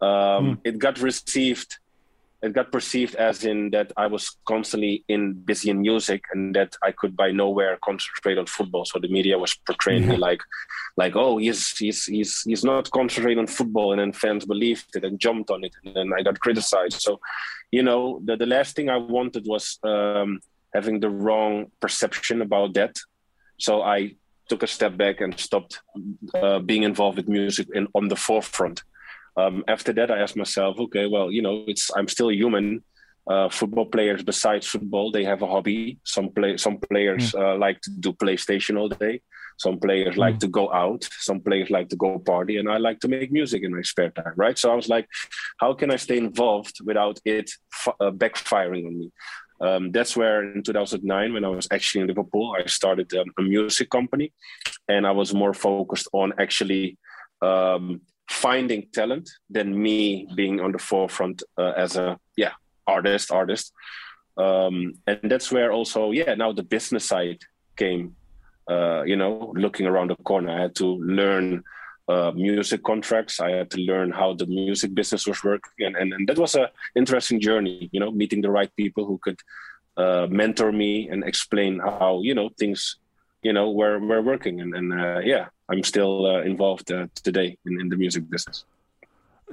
Um, 0.01 0.59
it 0.65 0.79
got 0.79 0.99
received 0.99 1.77
it 2.41 2.53
got 2.53 2.71
perceived 2.71 3.15
as 3.15 3.45
in 3.45 3.69
that 3.69 3.91
I 3.97 4.07
was 4.07 4.37
constantly 4.45 5.03
in 5.07 5.33
busy 5.33 5.69
in 5.69 5.81
music 5.81 6.23
and 6.33 6.55
that 6.55 6.75
I 6.83 6.91
could 6.91 7.15
by 7.15 7.31
nowhere 7.31 7.77
concentrate 7.83 8.37
on 8.37 8.47
football. 8.47 8.85
So 8.85 8.99
the 8.99 9.09
media 9.09 9.37
was 9.37 9.53
portraying 9.53 10.07
me 10.07 10.17
like, 10.17 10.41
like 10.97 11.15
oh 11.15 11.37
he's 11.37 11.77
he's 11.77 12.05
he's 12.05 12.41
he's 12.41 12.63
not 12.63 12.89
concentrating 12.91 13.39
on 13.39 13.47
football, 13.47 13.91
and 13.91 14.01
then 14.01 14.11
fans 14.11 14.45
believed 14.45 14.95
it 14.95 15.03
and 15.03 15.19
jumped 15.19 15.51
on 15.51 15.63
it, 15.63 15.73
and 15.83 15.95
then 15.95 16.11
I 16.17 16.23
got 16.23 16.39
criticized. 16.39 17.01
So, 17.01 17.19
you 17.71 17.83
know, 17.83 18.21
the 18.25 18.35
the 18.35 18.47
last 18.47 18.75
thing 18.75 18.89
I 18.89 18.97
wanted 18.97 19.45
was 19.45 19.77
um, 19.83 20.39
having 20.73 20.99
the 20.99 21.09
wrong 21.09 21.71
perception 21.79 22.41
about 22.41 22.73
that. 22.73 22.97
So 23.59 23.83
I 23.83 24.15
took 24.49 24.63
a 24.63 24.67
step 24.67 24.97
back 24.97 25.21
and 25.21 25.39
stopped 25.39 25.79
uh, 26.33 26.59
being 26.59 26.83
involved 26.83 27.17
with 27.17 27.29
music 27.29 27.67
in, 27.73 27.87
on 27.93 28.07
the 28.07 28.15
forefront 28.15 28.81
um, 29.37 29.63
after 29.67 29.93
that, 29.93 30.11
I 30.11 30.19
asked 30.19 30.35
myself, 30.35 30.79
okay, 30.79 31.07
well, 31.07 31.31
you 31.31 31.41
know, 31.41 31.63
it's 31.67 31.89
I'm 31.95 32.07
still 32.07 32.29
a 32.29 32.33
human. 32.33 32.83
Uh, 33.29 33.47
football 33.47 33.85
players, 33.85 34.23
besides 34.23 34.65
football, 34.65 35.11
they 35.11 35.23
have 35.23 35.43
a 35.43 35.47
hobby. 35.47 35.99
Some 36.03 36.29
play, 36.31 36.57
some 36.57 36.79
players 36.79 37.35
uh, 37.35 37.55
like 37.55 37.79
to 37.81 37.91
do 37.91 38.13
PlayStation 38.13 38.79
all 38.79 38.89
day. 38.89 39.21
Some 39.59 39.79
players 39.79 40.17
like 40.17 40.39
to 40.39 40.47
go 40.47 40.73
out. 40.73 41.07
Some 41.19 41.39
players 41.39 41.69
like 41.69 41.87
to 41.89 41.95
go 41.95 42.17
party, 42.17 42.57
and 42.57 42.67
I 42.67 42.77
like 42.77 42.99
to 43.01 43.07
make 43.07 43.31
music 43.31 43.61
in 43.61 43.75
my 43.75 43.83
spare 43.83 44.09
time. 44.09 44.33
Right. 44.35 44.57
So 44.57 44.71
I 44.71 44.75
was 44.75 44.89
like, 44.89 45.07
how 45.59 45.73
can 45.73 45.91
I 45.91 45.97
stay 45.97 46.17
involved 46.17 46.79
without 46.83 47.19
it 47.23 47.51
f- 47.71 47.95
uh, 47.99 48.09
backfiring 48.09 48.87
on 48.87 48.99
me? 48.99 49.11
um, 49.61 49.91
that's 49.91 50.17
where 50.17 50.43
in 50.43 50.63
2009, 50.63 51.33
when 51.33 51.45
I 51.45 51.49
was 51.49 51.67
actually 51.71 52.01
in 52.01 52.07
Liverpool, 52.07 52.55
I 52.57 52.65
started 52.65 53.13
um, 53.13 53.31
a 53.37 53.43
music 53.43 53.89
company, 53.89 54.33
and 54.87 55.05
I 55.05 55.11
was 55.11 55.33
more 55.33 55.53
focused 55.53 56.07
on 56.13 56.33
actually 56.39 56.97
um, 57.41 58.01
finding 58.31 58.87
talent 58.93 59.29
than 59.49 59.79
me 59.79 60.27
being 60.35 60.59
on 60.59 60.71
the 60.71 60.79
forefront 60.79 61.43
uh, 61.57 61.73
as 61.75 61.95
a 61.95 62.17
yeah 62.37 62.53
artist 62.87 63.31
artist. 63.31 63.73
Um, 64.37 64.95
and 65.05 65.19
that's 65.23 65.51
where 65.51 65.71
also 65.71 66.11
yeah 66.11 66.33
now 66.35 66.51
the 66.51 66.63
business 66.63 67.05
side 67.05 67.41
came. 67.75 68.15
Uh, 68.69 69.03
you 69.03 69.17
know, 69.17 69.51
looking 69.55 69.85
around 69.85 70.09
the 70.09 70.15
corner, 70.15 70.51
I 70.51 70.61
had 70.61 70.75
to 70.75 70.85
learn 70.85 71.63
uh, 72.07 72.31
music 72.31 72.83
contracts. 72.83 73.39
I 73.39 73.51
had 73.51 73.69
to 73.71 73.79
learn 73.79 74.11
how 74.11 74.33
the 74.33 74.45
music 74.45 74.93
business 74.93 75.27
was 75.27 75.43
working, 75.43 75.85
and, 75.85 75.95
and, 75.97 76.13
and 76.13 76.27
that 76.29 76.37
was 76.37 76.55
a 76.55 76.69
interesting 76.95 77.39
journey. 77.41 77.89
You 77.91 77.99
know, 77.99 78.11
meeting 78.11 78.41
the 78.41 78.51
right 78.51 78.73
people 78.75 79.05
who 79.05 79.17
could 79.17 79.39
uh, 79.97 80.27
mentor 80.29 80.71
me 80.71 81.09
and 81.09 81.23
explain 81.23 81.79
how 81.79 82.21
you 82.23 82.33
know 82.33 82.49
things, 82.57 82.97
you 83.43 83.51
know, 83.51 83.71
were 83.71 83.99
were 83.99 84.21
working. 84.21 84.61
And, 84.61 84.73
and 84.73 84.93
uh, 84.93 85.19
yeah, 85.23 85.47
I'm 85.71 85.83
still 85.83 86.25
uh, 86.25 86.41
involved 86.41 86.91
uh, 86.91 87.07
today 87.15 87.57
in, 87.65 87.79
in 87.79 87.89
the 87.89 87.95
music 87.95 88.29
business. 88.29 88.65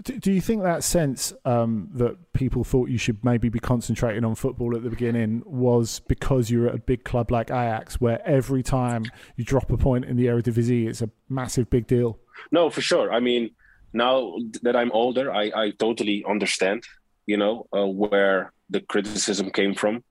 Do 0.03 0.33
you 0.33 0.41
think 0.41 0.63
that 0.63 0.85
sense 0.85 1.33
um, 1.45 1.89
that 1.95 2.33
people 2.33 2.63
thought 2.63 2.89
you 2.89 2.99
should 2.99 3.25
maybe 3.25 3.49
be 3.49 3.59
concentrating 3.59 4.25
on 4.25 4.37
football 4.37 4.77
at 4.77 4.85
the 4.85 4.91
beginning 4.91 5.43
was 5.45 5.99
because 6.01 6.51
you're 6.51 6.69
at 6.69 6.75
a 6.77 6.79
big 6.79 7.03
club 7.03 7.33
like 7.33 7.51
Ajax, 7.51 8.01
where 8.01 8.25
every 8.25 8.63
time 8.63 9.07
you 9.35 9.45
drop 9.45 9.73
a 9.73 9.77
point 9.77 10.05
in 10.05 10.17
the 10.17 10.27
Eredivisie, 10.27 10.89
it's 10.89 11.03
a 11.03 11.11
massive 11.29 11.69
big 11.69 11.89
deal? 11.89 12.17
No, 12.53 12.71
for 12.71 12.81
sure. 12.81 13.13
I 13.13 13.19
mean, 13.19 13.51
now 13.93 14.37
that 14.63 14.77
I'm 14.77 14.93
older, 14.93 15.33
I, 15.33 15.51
I 15.55 15.71
totally 15.71 16.25
understand, 16.29 16.85
you 17.27 17.37
know, 17.37 17.67
uh, 17.77 17.87
where 17.87 18.53
the 18.71 18.81
criticism 18.81 19.51
came 19.51 19.75
from. 19.75 20.05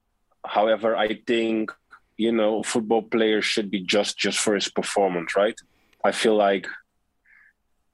However, 0.45 0.97
I 0.97 1.21
think, 1.25 1.71
you 2.17 2.33
know, 2.33 2.61
football 2.61 3.03
players 3.03 3.45
should 3.45 3.71
be 3.71 3.81
just 3.81 4.17
just 4.17 4.39
for 4.39 4.53
his 4.53 4.67
performance, 4.67 5.33
right? 5.35 5.57
I 6.03 6.11
feel 6.11 6.35
like 6.35 6.67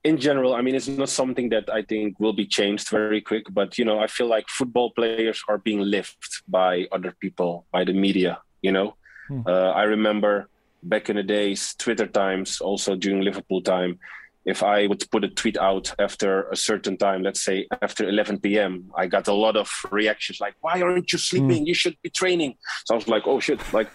in 0.03 0.17
general, 0.17 0.53
I 0.53 0.62
mean, 0.62 0.75
it's 0.75 0.88
not 0.88 1.10
something 1.10 1.50
that 1.50 1.69
I 1.72 1.81
think 1.81 2.19
will 2.19 2.33
be 2.33 2.45
changed 2.45 2.89
very 2.89 3.22
quick, 3.22 3.45
but 3.50 3.77
you 3.77 3.86
know, 3.86 4.00
I 4.00 4.07
feel 4.07 4.27
like 4.27 4.50
football 4.50 4.91
players 4.91 5.41
are 5.48 5.57
being 5.57 5.79
lifted 5.79 6.43
by 6.48 6.88
other 6.91 7.15
people, 7.19 7.65
by 7.72 7.86
the 7.86 7.93
media. 7.93 8.41
You 8.62 8.72
know, 8.72 8.95
hmm. 9.27 9.41
uh, 9.45 9.72
I 9.72 9.83
remember 9.83 10.50
back 10.83 11.10
in 11.10 11.15
the 11.15 11.24
days, 11.24 11.75
Twitter 11.75 12.07
times, 12.07 12.60
also 12.60 12.95
during 12.95 13.22
Liverpool 13.22 13.62
time, 13.62 14.00
if 14.45 14.62
I 14.62 14.88
would 14.88 15.09
put 15.09 15.23
a 15.23 15.29
tweet 15.29 15.57
out 15.57 15.93
after 16.00 16.50
a 16.50 16.55
certain 16.55 16.97
time, 16.97 17.23
let's 17.23 17.41
say 17.41 17.65
after 17.81 18.07
11 18.07 18.39
p.m., 18.41 18.91
I 18.95 19.07
got 19.07 19.27
a 19.27 19.33
lot 19.33 19.55
of 19.55 19.69
reactions 19.89 20.41
like, 20.41 20.55
"Why 20.59 20.81
aren't 20.81 21.12
you 21.13 21.17
sleeping? 21.17 21.63
Mm. 21.63 21.67
You 21.67 21.73
should 21.73 21.97
be 22.01 22.09
training." 22.09 22.55
So 22.85 22.95
I 22.95 22.97
was 22.97 23.07
like, 23.07 23.23
"Oh 23.25 23.39
shit! 23.39 23.62
Like, 23.73 23.89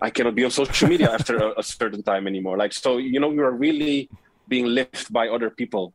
I 0.00 0.08
cannot 0.10 0.34
be 0.34 0.44
on 0.44 0.50
social 0.50 0.88
media 0.88 1.12
after 1.18 1.36
a, 1.36 1.58
a, 1.58 1.62
certain 1.62 2.02
time 2.02 2.26
anymore." 2.26 2.56
Like, 2.56 2.72
so 2.72 2.96
you 2.96 3.20
know, 3.20 3.28
we 3.28 3.40
are 3.40 3.52
really 3.52 4.08
being 4.48 4.66
lifted 4.66 5.12
by 5.12 5.28
other 5.28 5.50
people, 5.50 5.92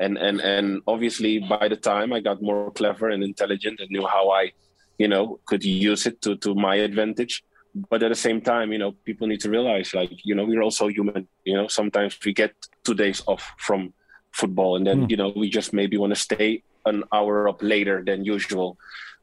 and 0.00 0.18
and 0.18 0.40
and 0.40 0.82
obviously, 0.88 1.38
by 1.38 1.68
the 1.68 1.76
time 1.76 2.12
I 2.12 2.20
got 2.20 2.42
more 2.42 2.72
clever 2.72 3.08
and 3.10 3.22
intelligent 3.22 3.78
and 3.78 3.88
knew 3.90 4.06
how 4.06 4.30
I, 4.30 4.52
you 4.98 5.06
know, 5.06 5.38
could 5.46 5.64
use 5.64 6.06
it 6.06 6.20
to 6.22 6.34
to 6.38 6.56
my 6.56 6.74
advantage, 6.74 7.44
but 7.88 8.02
at 8.02 8.08
the 8.08 8.14
same 8.14 8.40
time 8.40 8.72
you 8.72 8.78
know 8.78 8.92
people 9.04 9.26
need 9.26 9.40
to 9.40 9.50
realize 9.50 9.94
like 9.94 10.10
you 10.24 10.34
know 10.34 10.44
we're 10.44 10.62
also 10.62 10.86
human 10.88 11.26
you 11.44 11.54
know 11.54 11.66
sometimes 11.66 12.16
we 12.24 12.32
get 12.32 12.54
two 12.84 12.94
days 12.94 13.22
off 13.26 13.54
from 13.58 13.92
football. 14.32 14.76
And 14.76 14.86
then 14.86 15.06
mm. 15.06 15.10
you 15.10 15.16
know 15.16 15.32
we 15.34 15.48
just 15.48 15.72
maybe 15.72 15.96
want 15.96 16.14
to 16.14 16.20
stay 16.20 16.62
an 16.86 17.04
hour 17.12 17.48
up 17.48 17.62
later 17.62 18.02
than 18.04 18.24
usual. 18.24 18.76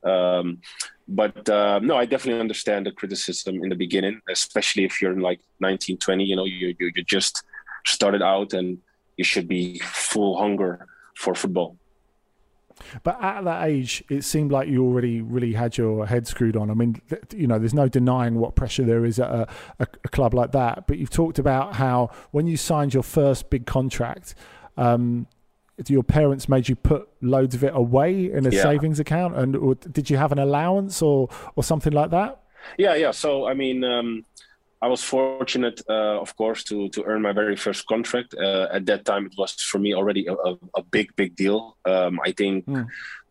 Um, 0.04 0.62
but 1.12 1.48
uh, 1.50 1.80
no 1.80 1.96
i 1.98 2.06
definitely 2.06 2.40
understand 2.40 2.86
the 2.86 2.92
criticism 2.92 3.56
in 3.64 3.70
the 3.70 3.76
beginning 3.76 4.22
especially 4.30 4.86
if 4.86 5.02
you're 5.02 5.12
in 5.12 5.20
like 5.20 5.42
19 5.60 5.98
20 5.98 6.24
you 6.24 6.36
know 6.36 6.46
you, 6.46 6.76
you, 6.80 6.92
you 6.96 7.04
just 7.04 7.44
started 7.86 8.22
out 8.22 8.54
and 8.54 8.78
you 9.18 9.24
should 9.24 9.48
be 9.48 9.80
full 9.80 10.38
hunger 10.38 10.88
for 11.16 11.36
football 11.36 11.76
but 13.04 13.22
at 13.22 13.44
that 13.44 13.68
age, 13.68 14.04
it 14.10 14.24
seemed 14.24 14.52
like 14.52 14.68
you 14.68 14.84
already 14.84 15.22
really 15.22 15.54
had 15.54 15.78
your 15.78 16.06
head 16.06 16.28
screwed 16.28 16.56
on. 16.56 16.70
I 16.70 16.74
mean, 16.74 17.02
you 17.36 17.48
know, 17.48 17.60
there's 17.60 17.74
no 17.74 17.88
denying 17.88 18.36
what 18.36 18.56
pressure 18.56 18.84
there 18.84 19.06
is 19.06 19.20
at 19.20 19.30
a, 19.30 19.48
a, 19.80 19.88
a 20.04 20.08
club 20.10 20.34
like 20.34 20.52
that. 20.52 20.88
But 20.88 20.98
you've 20.98 21.10
talked 21.10 21.40
about 21.40 21.76
how 21.76 22.10
when 22.32 22.48
you 22.48 22.58
signed 22.58 22.94
your 22.94 23.04
first 23.04 23.50
big 23.50 23.66
contract, 23.66 24.36
um, 24.78 25.28
your 25.88 26.04
parents 26.04 26.48
made 26.48 26.70
you 26.70 26.76
put 26.76 27.10
loads 27.22 27.56
of 27.56 27.64
it 27.64 27.74
away 27.74 28.32
in 28.32 28.46
a 28.46 28.50
yeah. 28.50 28.62
savings 28.62 29.00
account, 29.00 29.36
and 29.36 29.56
or, 29.56 29.76
did 29.76 30.10
you 30.10 30.18
have 30.18 30.32
an 30.32 30.40
allowance 30.40 31.02
or 31.02 31.30
or 31.56 31.64
something 31.64 31.94
like 31.94 32.12
that? 32.12 32.42
Yeah, 32.78 32.96
yeah. 32.96 33.12
So 33.12 33.48
I 33.48 33.54
mean. 33.54 33.84
Um, 33.84 34.26
I 34.82 34.88
was 34.88 35.04
fortunate, 35.04 35.80
uh, 35.88 36.20
of 36.20 36.36
course, 36.36 36.64
to 36.66 36.90
to 36.90 37.04
earn 37.04 37.22
my 37.22 37.34
very 37.34 37.56
first 37.56 37.86
contract. 37.86 38.34
Uh, 38.34 38.68
at 38.72 38.86
that 38.88 39.06
time, 39.06 39.28
it 39.28 39.36
was 39.38 39.54
for 39.54 39.78
me 39.78 39.94
already 39.94 40.26
a, 40.26 40.34
a, 40.34 40.58
a 40.76 40.84
big, 40.84 41.16
big 41.16 41.36
deal. 41.36 41.78
Um, 41.86 42.20
I 42.26 42.32
think 42.32 42.66
mm. 42.66 42.88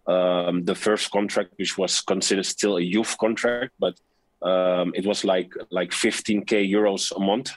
um, 0.07 0.64
the 0.64 0.76
first 0.76 1.11
contract, 1.11 1.50
which 1.57 1.76
was 1.76 2.00
considered 2.02 2.47
still 2.47 2.76
a 2.76 2.80
youth 2.80 3.16
contract, 3.19 3.73
but 3.80 3.95
um, 4.42 4.92
it 4.95 5.04
was 5.04 5.25
like 5.25 5.52
like 5.71 5.90
15k 5.90 6.71
euros 6.71 7.11
a 7.16 7.21
month, 7.21 7.50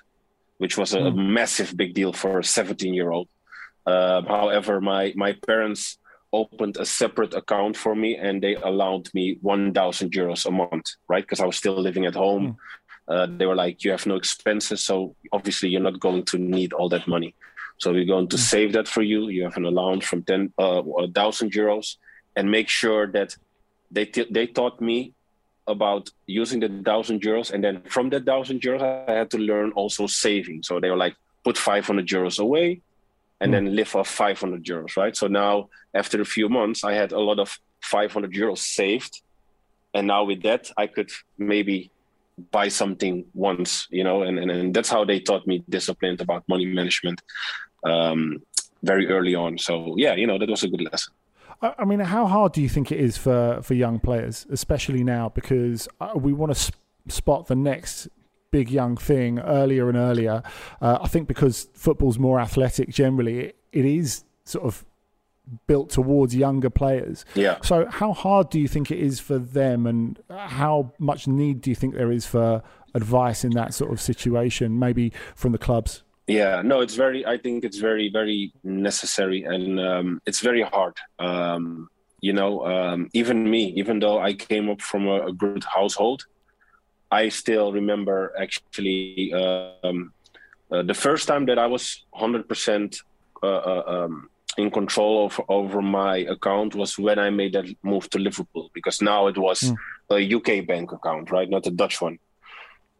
which 0.57 0.75
was 0.75 0.93
a, 0.93 0.99
mm. 0.99 1.15
massive 1.15 1.77
big 1.77 1.93
deal 1.93 2.13
for 2.13 2.39
a 2.39 2.43
17 2.43 2.93
year 2.93 3.11
old. 3.11 3.29
Uh, 3.85 4.23
however, 4.23 4.81
my 4.81 5.13
my 5.15 5.33
parents 5.45 5.99
opened 6.33 6.77
a 6.77 6.85
separate 6.85 7.35
account 7.35 7.77
for 7.77 7.95
me 7.95 8.15
and 8.15 8.41
they 8.41 8.55
allowed 8.55 9.07
me 9.13 9.37
1000 9.41 10.11
euros 10.11 10.47
a 10.47 10.51
month 10.51 10.95
right 11.07 11.23
because 11.23 11.39
i 11.39 11.45
was 11.45 11.55
still 11.55 11.79
living 11.79 12.05
at 12.05 12.15
home 12.15 12.47
mm. 12.47 12.55
Uh, 13.07 13.27
they 13.29 13.45
were 13.45 13.55
like, 13.55 13.83
you 13.83 13.91
have 13.91 14.05
no 14.05 14.15
expenses, 14.15 14.81
so 14.81 15.15
obviously 15.31 15.69
you're 15.69 15.81
not 15.81 15.99
going 15.99 16.23
to 16.23 16.37
need 16.37 16.73
all 16.73 16.89
that 16.89 17.07
money. 17.07 17.35
So 17.77 17.91
we're 17.91 18.05
going 18.05 18.29
to 18.29 18.37
mm. 18.37 18.39
save 18.39 18.73
that 18.73 18.87
for 18.87 19.01
you. 19.01 19.27
You 19.27 19.43
have 19.43 19.57
an 19.57 19.65
allowance 19.65 20.05
from 20.05 20.23
ten 20.23 20.53
uh, 20.57 20.81
thousand 21.13 21.51
euros, 21.51 21.97
and 22.35 22.49
make 22.49 22.69
sure 22.69 23.07
that 23.07 23.35
they 23.91 24.05
t- 24.05 24.27
they 24.29 24.47
taught 24.47 24.79
me 24.79 25.13
about 25.67 26.09
using 26.25 26.59
the 26.59 26.69
thousand 26.85 27.21
euros, 27.21 27.51
and 27.51 27.63
then 27.63 27.81
from 27.83 28.09
that 28.11 28.25
thousand 28.25 28.61
euros, 28.61 28.81
I 28.81 29.11
had 29.11 29.31
to 29.31 29.37
learn 29.37 29.71
also 29.71 30.07
saving. 30.07 30.63
So 30.63 30.79
they 30.79 30.89
were 30.89 30.97
like, 30.97 31.15
put 31.43 31.57
500 31.57 32.07
euros 32.07 32.39
away, 32.39 32.81
and 33.41 33.49
mm. 33.49 33.55
then 33.55 33.75
live 33.75 33.95
off 33.95 34.07
500 34.07 34.63
euros, 34.63 34.95
right? 34.95 35.15
So 35.15 35.27
now 35.27 35.69
after 35.93 36.21
a 36.21 36.25
few 36.25 36.49
months, 36.49 36.83
I 36.83 36.93
had 36.93 37.11
a 37.11 37.19
lot 37.19 37.39
of 37.39 37.59
500 37.81 38.31
euros 38.31 38.59
saved, 38.59 39.21
and 39.93 40.07
now 40.07 40.23
with 40.23 40.41
that, 40.43 40.71
I 40.77 40.87
could 40.87 41.11
maybe 41.37 41.91
buy 42.51 42.67
something 42.67 43.25
once, 43.33 43.87
you 43.89 44.03
know, 44.03 44.23
and, 44.23 44.39
and, 44.39 44.51
and 44.51 44.73
that's 44.73 44.89
how 44.89 45.05
they 45.05 45.19
taught 45.19 45.45
me 45.45 45.63
discipline 45.69 46.17
about 46.19 46.43
money 46.47 46.65
management 46.65 47.21
um, 47.83 48.41
very 48.81 49.07
early 49.07 49.35
on. 49.35 49.57
So 49.57 49.95
yeah, 49.97 50.15
you 50.15 50.27
know, 50.27 50.37
that 50.37 50.49
was 50.49 50.63
a 50.63 50.69
good 50.69 50.81
lesson. 50.81 51.13
I 51.61 51.85
mean, 51.85 51.99
how 51.99 52.25
hard 52.25 52.51
do 52.51 52.61
you 52.61 52.67
think 52.67 52.91
it 52.91 52.99
is 52.99 53.17
for, 53.17 53.61
for 53.61 53.73
young 53.73 53.99
players, 53.99 54.45
especially 54.49 55.03
now, 55.03 55.29
because 55.29 55.87
uh, 56.01 56.11
we 56.15 56.33
want 56.33 56.51
to 56.51 56.59
sp- 56.59 56.75
spot 57.07 57.47
the 57.47 57.55
next 57.55 58.09
big 58.51 58.69
young 58.69 58.97
thing 58.97 59.39
earlier 59.39 59.87
and 59.87 59.97
earlier. 59.97 60.43
Uh, 60.81 60.99
I 61.01 61.07
think 61.07 61.27
because 61.27 61.69
football's 61.73 62.19
more 62.19 62.39
athletic 62.39 62.89
generally, 62.89 63.39
it, 63.39 63.55
it 63.71 63.85
is 63.85 64.25
sort 64.43 64.65
of 64.65 64.85
built 65.67 65.89
towards 65.89 66.35
younger 66.35 66.69
players. 66.69 67.25
Yeah. 67.35 67.57
So 67.63 67.85
how 67.89 68.13
hard 68.13 68.49
do 68.49 68.59
you 68.59 68.67
think 68.67 68.91
it 68.91 68.99
is 68.99 69.19
for 69.19 69.37
them, 69.37 69.85
and 69.85 70.19
how 70.29 70.93
much 70.99 71.27
need 71.27 71.61
do 71.61 71.69
you 71.69 71.75
think 71.75 71.95
there 71.95 72.11
is 72.11 72.25
for 72.25 72.63
advice 72.93 73.43
in 73.43 73.51
that 73.51 73.73
sort 73.73 73.91
of 73.91 73.99
situation, 73.99 74.79
maybe 74.79 75.11
from 75.35 75.51
the 75.51 75.57
clubs? 75.57 76.03
Yeah, 76.27 76.61
no, 76.63 76.79
it's 76.79 76.95
very. 76.95 77.25
I 77.25 77.37
think 77.37 77.65
it's 77.65 77.79
very, 77.79 78.09
very 78.09 78.53
necessary, 78.63 79.43
and 79.43 79.79
um, 79.79 80.21
it's 80.25 80.39
very 80.39 80.61
hard. 80.61 80.95
Um, 81.19 81.89
you 82.21 82.31
know, 82.31 82.65
um, 82.65 83.09
even 83.13 83.49
me, 83.49 83.73
even 83.75 83.99
though 83.99 84.19
I 84.19 84.33
came 84.33 84.69
up 84.69 84.81
from 84.81 85.07
a, 85.07 85.27
a 85.27 85.33
good 85.33 85.65
household, 85.65 86.25
I 87.11 87.27
still 87.27 87.73
remember 87.73 88.33
actually 88.39 89.33
um, 89.33 90.13
uh, 90.71 90.83
the 90.83 90.93
first 90.93 91.27
time 91.27 91.45
that 91.47 91.59
I 91.59 91.67
was 91.67 92.05
hundred 92.13 92.47
percent 92.47 93.01
uh, 93.43 93.47
uh 93.47 93.83
um, 93.85 94.29
in 94.57 94.71
control 94.71 95.25
of 95.25 95.39
over 95.49 95.81
my 95.81 96.17
account 96.17 96.75
was 96.75 96.97
when 96.97 97.19
I 97.19 97.29
made 97.29 97.53
that 97.53 97.65
move 97.83 98.09
to 98.11 98.19
Liverpool 98.19 98.69
because 98.73 99.01
now 99.01 99.27
it 99.27 99.37
was 99.37 99.61
mm. 99.61 99.75
a 100.11 100.35
UK 100.35 100.65
bank 100.65 100.91
account, 100.91 101.31
right, 101.31 101.49
not 101.49 101.67
a 101.67 101.71
Dutch 101.71 102.01
one. 102.01 102.19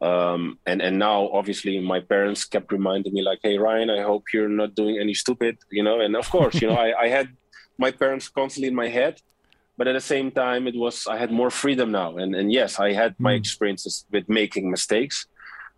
Um, 0.01 0.60
and 0.65 0.81
and 0.81 1.00
now 1.00 1.29
obviously 1.31 1.79
my 1.79 2.01
parents 2.01 2.43
kept 2.43 2.72
reminding 2.72 3.13
me 3.13 3.22
like, 3.22 3.39
hey 3.41 3.57
Ryan, 3.57 3.89
I 3.89 4.01
hope 4.01 4.33
you're 4.33 4.50
not 4.50 4.75
doing 4.75 4.98
any 5.00 5.13
stupid, 5.13 5.57
you 5.69 5.83
know. 5.83 6.01
And 6.01 6.15
of 6.15 6.29
course, 6.29 6.62
you 6.62 6.67
know, 6.67 6.75
I, 6.75 7.03
I 7.03 7.07
had 7.07 7.29
my 7.77 7.91
parents 7.91 8.27
constantly 8.27 8.67
in 8.67 8.75
my 8.75 8.89
head, 8.89 9.22
but 9.77 9.88
at 9.88 9.93
the 9.93 10.01
same 10.01 10.29
time, 10.31 10.67
it 10.67 10.75
was 10.75 11.07
I 11.07 11.17
had 11.17 11.31
more 11.31 11.50
freedom 11.50 11.91
now. 11.91 12.17
And 12.17 12.36
and 12.36 12.51
yes, 12.51 12.79
I 12.79 12.91
had 12.91 13.15
my 13.17 13.33
hmm. 13.33 13.41
experiences 13.41 14.05
with 14.12 14.27
making 14.27 14.69
mistakes. 14.69 15.27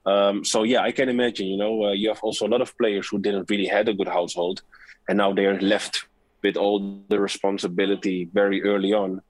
Um, 0.05 0.43
so 0.43 0.63
yeah, 0.63 0.81
I 0.81 0.91
can 0.91 1.09
imagine. 1.09 1.47
You 1.47 1.57
know, 1.57 1.85
uh, 1.85 1.91
you 1.91 2.09
have 2.09 2.23
also 2.23 2.47
a 2.47 2.51
lot 2.53 2.61
of 2.61 2.75
players 2.77 3.07
who 3.07 3.19
didn't 3.19 3.49
really 3.49 3.67
had 3.67 3.89
a 3.89 3.93
good 3.93 4.07
household, 4.07 4.63
and 5.07 5.17
now 5.17 5.33
they're 5.33 5.59
left 5.59 6.05
with 6.43 6.57
all 6.57 7.03
the 7.09 7.19
responsibility 7.19 8.29
very 8.33 8.63
early 8.63 8.93
on 8.93 9.21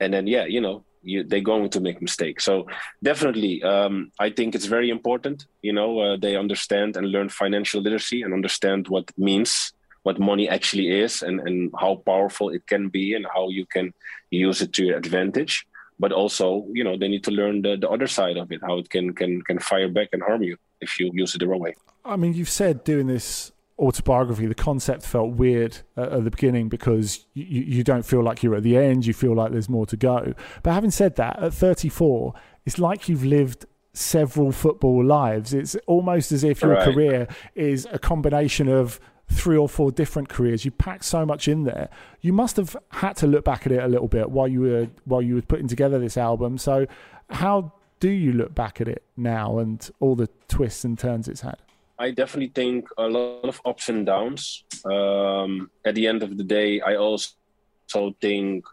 and 0.00 0.12
then 0.12 0.26
yeah 0.26 0.44
you 0.44 0.60
know 0.60 0.84
you, 1.02 1.24
they're 1.24 1.40
going 1.40 1.70
to 1.70 1.80
make 1.80 2.00
mistakes. 2.00 2.44
So 2.44 2.66
definitely, 3.02 3.62
um, 3.62 4.12
I 4.18 4.30
think 4.30 4.54
it's 4.54 4.66
very 4.66 4.90
important. 4.90 5.46
You 5.62 5.72
know, 5.72 5.98
uh, 5.98 6.16
they 6.16 6.36
understand 6.36 6.96
and 6.96 7.10
learn 7.10 7.28
financial 7.28 7.80
literacy 7.80 8.22
and 8.22 8.34
understand 8.34 8.88
what 8.88 9.04
it 9.08 9.18
means, 9.18 9.72
what 10.02 10.18
money 10.18 10.48
actually 10.48 11.00
is, 11.00 11.22
and 11.22 11.40
and 11.40 11.72
how 11.78 12.02
powerful 12.06 12.50
it 12.50 12.66
can 12.66 12.88
be, 12.88 13.14
and 13.14 13.26
how 13.34 13.48
you 13.48 13.66
can 13.66 13.92
use 14.30 14.62
it 14.62 14.72
to 14.74 14.84
your 14.84 14.96
advantage. 14.96 15.66
But 16.00 16.12
also, 16.12 16.66
you 16.72 16.84
know, 16.84 16.96
they 16.96 17.08
need 17.08 17.24
to 17.24 17.32
learn 17.32 17.62
the, 17.62 17.76
the 17.76 17.88
other 17.88 18.06
side 18.06 18.36
of 18.36 18.52
it, 18.52 18.60
how 18.62 18.78
it 18.78 18.88
can 18.90 19.14
can 19.14 19.42
can 19.42 19.58
fire 19.58 19.88
back 19.88 20.08
and 20.12 20.22
harm 20.22 20.42
you 20.42 20.56
if 20.80 21.00
you 21.00 21.10
use 21.12 21.34
it 21.34 21.38
the 21.38 21.48
wrong 21.48 21.60
way. 21.60 21.74
I 22.04 22.16
mean, 22.16 22.34
you've 22.34 22.50
said 22.50 22.84
doing 22.84 23.06
this 23.06 23.52
autobiography, 23.78 24.46
the 24.46 24.54
concept 24.54 25.04
felt 25.04 25.34
weird 25.34 25.78
at, 25.96 26.12
at 26.12 26.24
the 26.24 26.30
beginning 26.30 26.68
because 26.68 27.26
you, 27.34 27.62
you 27.62 27.84
don't 27.84 28.04
feel 28.04 28.22
like 28.22 28.42
you're 28.42 28.56
at 28.56 28.62
the 28.62 28.76
end. 28.76 29.06
You 29.06 29.14
feel 29.14 29.34
like 29.34 29.52
there's 29.52 29.68
more 29.68 29.86
to 29.86 29.96
go. 29.96 30.34
But 30.62 30.72
having 30.72 30.90
said 30.90 31.16
that, 31.16 31.38
at 31.42 31.54
34, 31.54 32.34
it's 32.66 32.78
like 32.78 33.08
you've 33.08 33.24
lived 33.24 33.66
several 33.92 34.52
football 34.52 35.04
lives. 35.04 35.54
It's 35.54 35.74
almost 35.86 36.32
as 36.32 36.44
if 36.44 36.62
your 36.62 36.72
Right. 36.72 36.92
career 36.92 37.28
is 37.54 37.86
a 37.92 37.98
combination 37.98 38.68
of 38.68 39.00
three 39.30 39.56
or 39.56 39.68
four 39.68 39.90
different 39.90 40.28
careers. 40.28 40.64
You 40.64 40.70
packed 40.70 41.04
so 41.04 41.26
much 41.26 41.48
in 41.48 41.64
there. 41.64 41.88
You 42.20 42.32
must 42.32 42.56
have 42.56 42.76
had 42.90 43.16
to 43.18 43.26
look 43.26 43.44
back 43.44 43.66
at 43.66 43.72
it 43.72 43.82
a 43.82 43.88
little 43.88 44.08
bit 44.08 44.30
while 44.30 44.48
you 44.48 44.60
were 44.62 44.88
while 45.04 45.20
you 45.22 45.34
were 45.34 45.42
putting 45.42 45.68
together 45.68 45.98
this 45.98 46.16
album. 46.16 46.56
So, 46.58 46.86
how 47.30 47.72
do 48.00 48.08
you 48.08 48.32
look 48.32 48.54
back 48.54 48.80
at 48.80 48.88
it 48.88 49.02
now 49.16 49.58
and 49.58 49.90
all 50.00 50.14
the 50.14 50.28
twists 50.48 50.84
and 50.84 50.98
turns 50.98 51.28
it's 51.28 51.42
had? 51.42 51.58
I 51.98 52.12
definitely 52.12 52.52
think 52.54 52.88
a 52.96 53.08
lot 53.08 53.44
of 53.44 53.60
ups 53.64 53.88
and 53.88 54.06
downs. 54.06 54.64
Um, 54.84 55.70
at 55.84 55.94
the 55.94 56.06
end 56.06 56.22
of 56.22 56.36
the 56.36 56.44
day, 56.44 56.80
I 56.80 56.94
also 56.94 57.34
think, 58.20 58.64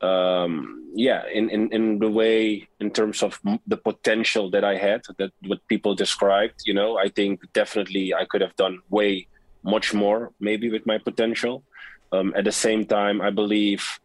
um, 0.00 0.90
yeah, 0.94 1.24
in, 1.32 1.50
in, 1.50 1.70
in 1.72 1.98
the 1.98 2.10
way, 2.10 2.66
in 2.80 2.90
terms 2.90 3.22
of 3.22 3.38
the 3.66 3.76
potential 3.76 4.50
that 4.50 4.64
I 4.64 4.76
had, 4.76 5.02
that 5.18 5.32
what 5.46 5.66
people 5.68 5.94
described, 5.94 6.62
you 6.64 6.72
know, 6.72 6.96
I 6.96 7.08
think 7.08 7.40
definitely 7.52 8.14
I 8.14 8.24
could 8.24 8.40
have 8.40 8.56
done 8.56 8.80
way 8.88 9.28
much 9.62 9.92
more, 9.92 10.32
maybe 10.40 10.70
with 10.70 10.86
my 10.86 10.96
potential. 10.96 11.62
Um, 12.12 12.32
at 12.36 12.44
the 12.44 12.52
same 12.52 12.86
time, 12.86 13.20
I 13.20 13.30
believe 13.30 14.00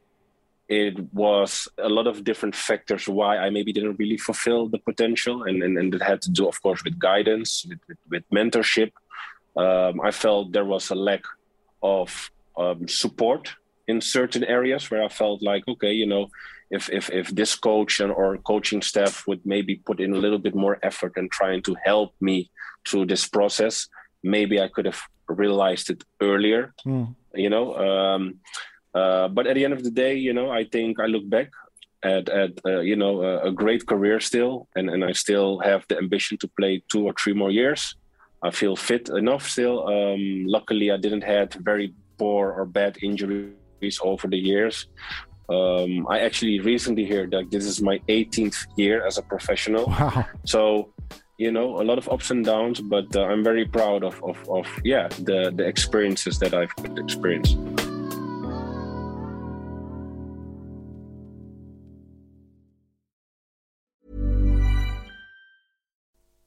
it 0.71 0.97
was 1.13 1.67
a 1.77 1.89
lot 1.89 2.07
of 2.07 2.23
different 2.23 2.55
factors 2.55 3.05
why 3.07 3.37
I 3.37 3.49
maybe 3.49 3.73
didn't 3.73 3.99
really 3.99 4.17
fulfill 4.17 4.69
the 4.69 4.79
potential, 4.79 5.43
and 5.43 5.61
and, 5.61 5.77
and 5.77 5.93
it 5.93 6.01
had 6.01 6.21
to 6.23 6.31
do, 6.31 6.47
of 6.47 6.61
course, 6.61 6.81
with 6.85 6.97
guidance, 6.97 7.65
with 7.67 7.81
with, 7.87 7.97
with 8.09 8.23
mentorship. 8.31 8.91
Um, 9.57 9.99
I 9.99 10.11
felt 10.11 10.53
there 10.53 10.71
was 10.75 10.89
a 10.89 10.95
lack 10.95 11.23
of 11.83 12.31
um, 12.57 12.87
support 12.87 13.53
in 13.87 13.99
certain 13.99 14.45
areas 14.45 14.89
where 14.89 15.03
I 15.03 15.09
felt 15.09 15.43
like, 15.43 15.67
okay, 15.67 15.91
you 15.91 16.07
know, 16.07 16.29
if 16.77 16.89
if 16.89 17.11
if 17.11 17.27
this 17.39 17.53
coach 17.53 17.99
and 17.99 18.11
or 18.11 18.37
coaching 18.37 18.81
staff 18.81 19.27
would 19.27 19.41
maybe 19.45 19.75
put 19.75 19.99
in 19.99 20.13
a 20.13 20.21
little 20.23 20.39
bit 20.39 20.55
more 20.55 20.79
effort 20.83 21.13
and 21.17 21.29
trying 21.29 21.61
to 21.63 21.75
help 21.83 22.13
me 22.21 22.49
through 22.87 23.07
this 23.07 23.27
process, 23.27 23.89
maybe 24.23 24.61
I 24.61 24.69
could 24.69 24.85
have 24.85 25.01
realized 25.27 25.89
it 25.89 26.05
earlier. 26.21 26.73
You 27.35 27.49
know. 27.49 27.65
Um, 27.75 28.39
uh, 28.93 29.27
but 29.27 29.47
at 29.47 29.55
the 29.55 29.63
end 29.63 29.73
of 29.73 29.83
the 29.83 29.91
day, 29.91 30.15
you 30.15 30.33
know, 30.33 30.49
I 30.51 30.65
think 30.65 30.99
I 30.99 31.05
look 31.05 31.27
back 31.29 31.49
at 32.03 32.29
at 32.29 32.51
uh, 32.65 32.79
you 32.79 32.95
know 32.95 33.21
a, 33.21 33.49
a 33.49 33.51
great 33.51 33.85
career 33.85 34.19
still, 34.19 34.67
and 34.75 34.89
and 34.89 35.03
I 35.03 35.11
still 35.13 35.59
have 35.59 35.85
the 35.87 35.97
ambition 35.97 36.37
to 36.39 36.47
play 36.47 36.83
two 36.91 37.05
or 37.05 37.13
three 37.13 37.33
more 37.33 37.51
years. 37.51 37.95
I 38.43 38.51
feel 38.51 38.75
fit 38.75 39.09
enough 39.09 39.47
still. 39.47 39.87
Um, 39.87 40.45
luckily, 40.45 40.91
I 40.91 40.97
didn't 40.97 41.21
had 41.21 41.53
very 41.53 41.93
poor 42.17 42.51
or 42.51 42.65
bad 42.65 42.97
injuries 43.01 43.99
over 44.03 44.27
the 44.27 44.37
years. 44.37 44.87
Um, 45.49 46.07
I 46.09 46.19
actually 46.21 46.59
recently 46.59 47.05
heard 47.05 47.31
that 47.31 47.51
this 47.51 47.65
is 47.65 47.81
my 47.81 47.99
18th 48.07 48.65
year 48.77 49.05
as 49.05 49.17
a 49.17 49.21
professional. 49.21 49.85
Wow. 49.87 50.25
So, 50.45 50.93
you 51.37 51.51
know, 51.51 51.81
a 51.81 51.83
lot 51.83 51.97
of 51.97 52.07
ups 52.09 52.31
and 52.31 52.45
downs, 52.45 52.79
but 52.79 53.13
uh, 53.15 53.23
I'm 53.23 53.43
very 53.43 53.65
proud 53.65 54.03
of, 54.03 54.23
of, 54.23 54.37
of 54.49 54.65
yeah, 54.83 55.07
the, 55.09 55.51
the 55.53 55.65
experiences 55.67 56.39
that 56.39 56.53
I've 56.53 56.73
experienced. 56.97 57.57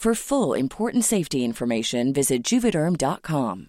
For 0.00 0.14
full 0.14 0.54
important 0.54 1.04
safety 1.04 1.44
information, 1.44 2.14
visit 2.14 2.42
juvederm.com. 2.42 3.68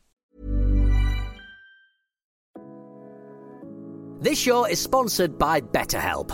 This 4.21 4.39
show 4.39 4.63
is 4.63 4.79
sponsored 4.79 5.37
by 5.37 5.59
BetterHelp. 5.59 6.31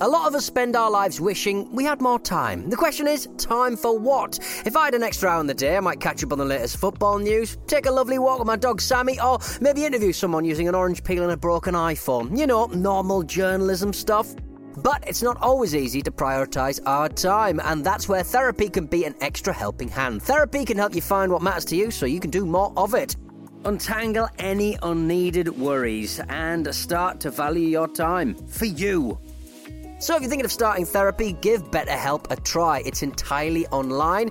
A 0.00 0.08
lot 0.08 0.26
of 0.26 0.34
us 0.34 0.44
spend 0.44 0.74
our 0.74 0.90
lives 0.90 1.20
wishing 1.20 1.72
we 1.72 1.84
had 1.84 2.00
more 2.00 2.18
time. 2.18 2.68
The 2.68 2.74
question 2.74 3.06
is, 3.06 3.28
time 3.38 3.76
for 3.76 3.96
what? 3.96 4.40
If 4.66 4.76
I 4.76 4.86
had 4.86 4.94
an 4.94 5.04
extra 5.04 5.30
hour 5.30 5.40
in 5.40 5.46
the 5.46 5.54
day, 5.54 5.76
I 5.76 5.80
might 5.80 6.00
catch 6.00 6.24
up 6.24 6.32
on 6.32 6.38
the 6.38 6.44
latest 6.44 6.78
football 6.78 7.20
news, 7.20 7.58
take 7.68 7.86
a 7.86 7.92
lovely 7.92 8.18
walk 8.18 8.40
with 8.40 8.48
my 8.48 8.56
dog 8.56 8.80
Sammy, 8.80 9.20
or 9.20 9.38
maybe 9.60 9.84
interview 9.84 10.12
someone 10.12 10.44
using 10.44 10.66
an 10.66 10.74
orange 10.74 11.04
peel 11.04 11.22
and 11.22 11.30
a 11.30 11.36
broken 11.36 11.74
iPhone. 11.74 12.36
You 12.36 12.48
know, 12.48 12.66
normal 12.66 13.22
journalism 13.22 13.92
stuff. 13.92 14.34
But 14.76 15.08
it's 15.08 15.22
not 15.22 15.40
always 15.40 15.74
easy 15.74 16.02
to 16.02 16.10
prioritise 16.10 16.80
our 16.86 17.08
time, 17.08 17.60
and 17.64 17.82
that's 17.82 18.08
where 18.08 18.22
therapy 18.22 18.68
can 18.68 18.86
be 18.86 19.04
an 19.04 19.14
extra 19.20 19.52
helping 19.52 19.88
hand. 19.88 20.22
Therapy 20.22 20.64
can 20.64 20.76
help 20.76 20.94
you 20.94 21.00
find 21.00 21.32
what 21.32 21.42
matters 21.42 21.64
to 21.66 21.76
you 21.76 21.90
so 21.90 22.04
you 22.04 22.20
can 22.20 22.30
do 22.30 22.44
more 22.44 22.72
of 22.76 22.94
it. 22.94 23.16
Untangle 23.64 24.28
any 24.38 24.76
unneeded 24.82 25.48
worries 25.48 26.20
and 26.28 26.72
start 26.74 27.20
to 27.20 27.30
value 27.30 27.68
your 27.68 27.88
time 27.88 28.34
for 28.34 28.66
you. 28.66 29.18
So 29.98 30.14
if 30.14 30.20
you're 30.20 30.28
thinking 30.28 30.44
of 30.44 30.52
starting 30.52 30.84
therapy, 30.84 31.32
give 31.32 31.70
BetterHelp 31.70 32.30
a 32.30 32.36
try. 32.36 32.82
It's 32.84 33.02
entirely 33.02 33.66
online, 33.68 34.30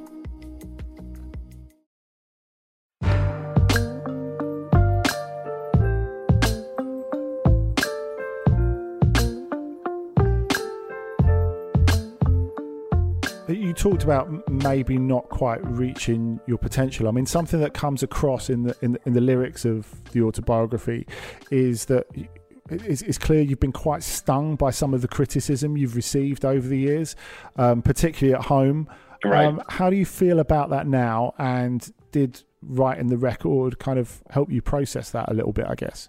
Talked 13.81 14.03
about 14.03 14.47
maybe 14.49 14.97
not 14.97 15.27
quite 15.29 15.59
reaching 15.65 16.39
your 16.45 16.59
potential. 16.59 17.07
I 17.07 17.11
mean, 17.11 17.25
something 17.25 17.59
that 17.61 17.73
comes 17.73 18.03
across 18.03 18.49
in 18.49 18.63
the 18.63 18.75
in, 18.81 18.91
the- 18.93 18.99
in 19.07 19.13
the 19.13 19.21
lyrics 19.21 19.65
of 19.65 19.87
the 20.11 20.21
autobiography 20.21 21.07
is 21.49 21.85
that 21.85 22.05
it's, 22.69 23.01
it's 23.01 23.17
clear 23.17 23.41
you've 23.41 23.59
been 23.59 23.71
quite 23.71 24.03
stung 24.03 24.55
by 24.55 24.69
some 24.69 24.93
of 24.93 25.01
the 25.01 25.07
criticism 25.07 25.75
you've 25.77 25.95
received 25.95 26.45
over 26.45 26.67
the 26.67 26.77
years, 26.77 27.15
um, 27.57 27.81
particularly 27.81 28.35
at 28.35 28.45
home. 28.45 28.87
Right. 29.25 29.45
Um, 29.45 29.61
how 29.67 29.89
do 29.89 29.95
you 29.95 30.05
feel 30.05 30.39
about 30.39 30.69
that 30.69 30.87
now? 30.87 31.33
And 31.39 31.91
did 32.11 32.43
writing 32.61 33.07
the 33.07 33.17
record 33.17 33.79
kind 33.79 33.97
of 33.97 34.21
help 34.29 34.51
you 34.51 34.61
process 34.61 35.09
that 35.11 35.29
a 35.29 35.33
little 35.33 35.53
bit? 35.53 35.65
I 35.67 35.75
guess. 35.75 36.07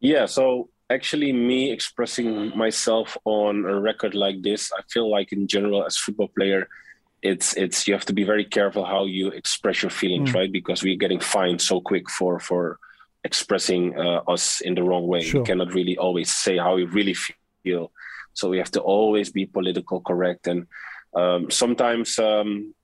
Yeah. 0.00 0.26
So 0.26 0.70
actually, 0.90 1.32
me 1.32 1.72
expressing 1.72 2.56
myself 2.56 3.16
on 3.24 3.64
a 3.64 3.80
record 3.80 4.14
like 4.14 4.42
this, 4.42 4.70
I 4.72 4.82
feel 4.90 5.10
like 5.10 5.32
in 5.32 5.46
general, 5.46 5.84
as 5.84 5.96
football 5.96 6.28
player, 6.28 6.68
it's 7.22 7.54
it's 7.56 7.88
you 7.88 7.94
have 7.94 8.04
to 8.04 8.12
be 8.12 8.24
very 8.24 8.44
careful 8.44 8.84
how 8.84 9.04
you 9.04 9.28
express 9.28 9.82
your 9.82 9.90
feelings, 9.90 10.30
mm. 10.30 10.34
right? 10.34 10.52
Because 10.52 10.82
we're 10.82 10.96
getting 10.96 11.20
fined 11.20 11.60
so 11.60 11.80
quick 11.80 12.08
for 12.10 12.38
for 12.38 12.78
expressing 13.24 13.98
uh, 13.98 14.20
us 14.28 14.60
in 14.60 14.74
the 14.74 14.82
wrong 14.82 15.06
way. 15.06 15.22
Sure. 15.22 15.40
We 15.40 15.46
cannot 15.46 15.74
really 15.74 15.98
always 15.98 16.32
say 16.32 16.58
how 16.58 16.76
we 16.76 16.84
really 16.84 17.14
feel, 17.14 17.90
so 18.34 18.48
we 18.48 18.58
have 18.58 18.70
to 18.72 18.80
always 18.80 19.30
be 19.30 19.46
political 19.46 20.00
correct. 20.00 20.46
And 20.46 20.66
um, 21.14 21.50
sometimes, 21.50 22.18
um, 22.18 22.74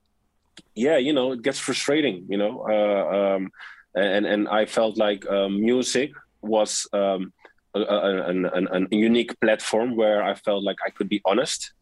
yeah, 0.75 0.97
you 0.97 1.13
know, 1.13 1.31
it 1.31 1.41
gets 1.41 1.59
frustrating. 1.59 2.25
You 2.27 2.37
know, 2.37 2.65
uh, 2.67 3.35
um, 3.35 3.51
and 3.95 4.25
and 4.25 4.49
I 4.49 4.65
felt 4.65 4.97
like 4.97 5.25
uh, 5.29 5.47
music 5.47 6.11
was. 6.41 6.87
Um, 6.91 7.31
a, 7.75 7.79
a, 7.79 8.77
a, 8.79 8.95
unique 8.95 9.39
platform 9.39 9.95
where 9.95 10.23
I 10.23 10.35
felt 10.35 10.63
like 10.63 10.77
I 10.85 10.89
could 10.89 11.09
be 11.09 11.21
honest 11.25 11.73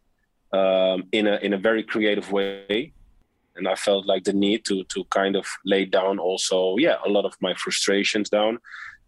um, 0.54 1.04
in 1.12 1.27
a 1.27 1.36
in 1.38 1.54
a 1.54 1.58
very 1.58 1.84
creative 1.84 2.32
way. 2.32 2.93
And 3.58 3.67
I 3.67 3.75
felt 3.75 4.06
like 4.06 4.23
the 4.23 4.34
need 4.34 4.63
to 4.65 4.84
to 4.86 5.04
kind 5.06 5.36
of 5.36 5.45
lay 5.65 5.86
down 5.86 6.19
also 6.19 6.77
yeah 6.77 6.97
a 7.06 7.10
lot 7.10 7.25
of 7.25 7.34
my 7.41 7.54
frustrations 7.56 8.30
down. 8.30 8.60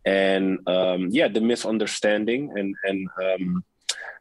And 0.05 0.59
um, 0.67 1.07
yeah 1.09 1.27
the 1.29 1.41
misunderstanding 1.41 2.51
and 2.57 2.75
and 2.83 3.07
um, 3.23 3.63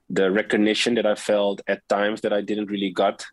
the 0.09 0.31
recognition 0.31 0.94
that 0.94 1.07
I 1.07 1.14
felt 1.14 1.61
at 1.66 1.88
times 1.88 2.20
that 2.20 2.33
I 2.33 2.42
didn't 2.42 2.70
really 2.70 2.90
got 2.90 3.25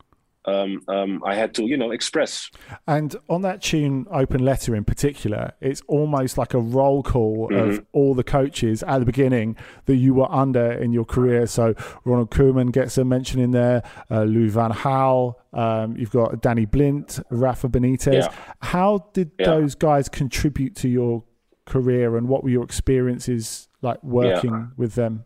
um, 0.50 0.82
um, 0.88 1.24
I 1.26 1.36
had 1.36 1.54
to, 1.56 1.64
you 1.64 1.78
know, 1.78 1.92
express. 1.92 2.50
And 2.88 3.16
on 3.30 3.42
that 3.44 3.62
tune, 3.62 4.08
Open 4.12 4.44
Letter 4.44 4.76
in 4.76 4.84
particular, 4.84 5.54
it's 5.62 5.82
almost 5.88 6.38
like 6.38 6.54
a 6.54 6.60
roll 6.60 7.04
call 7.04 7.50
mm-hmm. 7.50 7.70
of 7.70 7.86
all 7.92 8.14
the 8.14 8.24
coaches 8.24 8.84
at 8.84 9.00
the 9.00 9.06
beginning 9.06 9.56
that 9.86 9.96
you 9.96 10.14
were 10.14 10.32
under 10.32 10.72
in 10.72 10.92
your 10.94 11.06
career. 11.06 11.48
So 11.48 11.76
Ronald 12.06 12.32
Koeman 12.32 12.72
gets 12.72 12.98
a 12.98 13.06
mention 13.06 13.40
in 13.40 13.52
there, 13.52 13.84
uh, 14.10 14.24
Louis 14.24 14.50
Van 14.50 14.72
Gaal, 14.72 15.36
um, 15.54 15.98
you've 15.98 16.12
got 16.12 16.42
Danny 16.42 16.66
Blind, 16.66 17.24
Rafa 17.30 17.70
Benitez. 17.70 18.24
Yeah. 18.24 18.34
How 18.62 19.10
did 19.14 19.32
yeah. 19.40 19.48
those 19.48 19.76
guys 19.76 20.10
contribute 20.10 20.76
to 20.78 20.90
your 20.90 21.24
career 21.66 22.18
and 22.18 22.28
what 22.28 22.44
were 22.44 22.50
your 22.50 22.64
experiences 22.64 23.68
like 23.82 24.04
working 24.04 24.52
yeah. 24.52 24.66
with 24.78 24.96
them? 24.96 25.26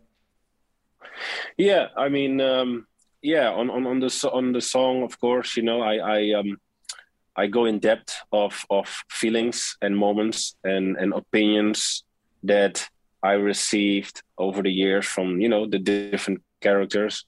Yeah, 1.56 1.88
I 1.96 2.08
mean, 2.08 2.40
um, 2.40 2.86
yeah, 3.24 3.50
on, 3.50 3.70
on, 3.70 3.86
on 3.86 4.00
the 4.00 4.30
on 4.32 4.52
the 4.52 4.60
song, 4.60 5.02
of 5.02 5.18
course, 5.18 5.56
you 5.56 5.62
know, 5.62 5.80
I 5.80 5.94
I 5.96 6.32
um 6.38 6.58
I 7.34 7.46
go 7.46 7.64
in 7.64 7.78
depth 7.78 8.22
of 8.30 8.64
of 8.68 8.86
feelings 9.08 9.76
and 9.80 9.96
moments 9.96 10.54
and 10.62 10.96
and 10.96 11.14
opinions 11.14 12.04
that 12.42 12.86
I 13.22 13.32
received 13.32 14.22
over 14.36 14.62
the 14.62 14.70
years 14.70 15.06
from 15.06 15.40
you 15.40 15.48
know 15.48 15.66
the 15.66 15.78
different 15.78 16.42
characters. 16.60 17.24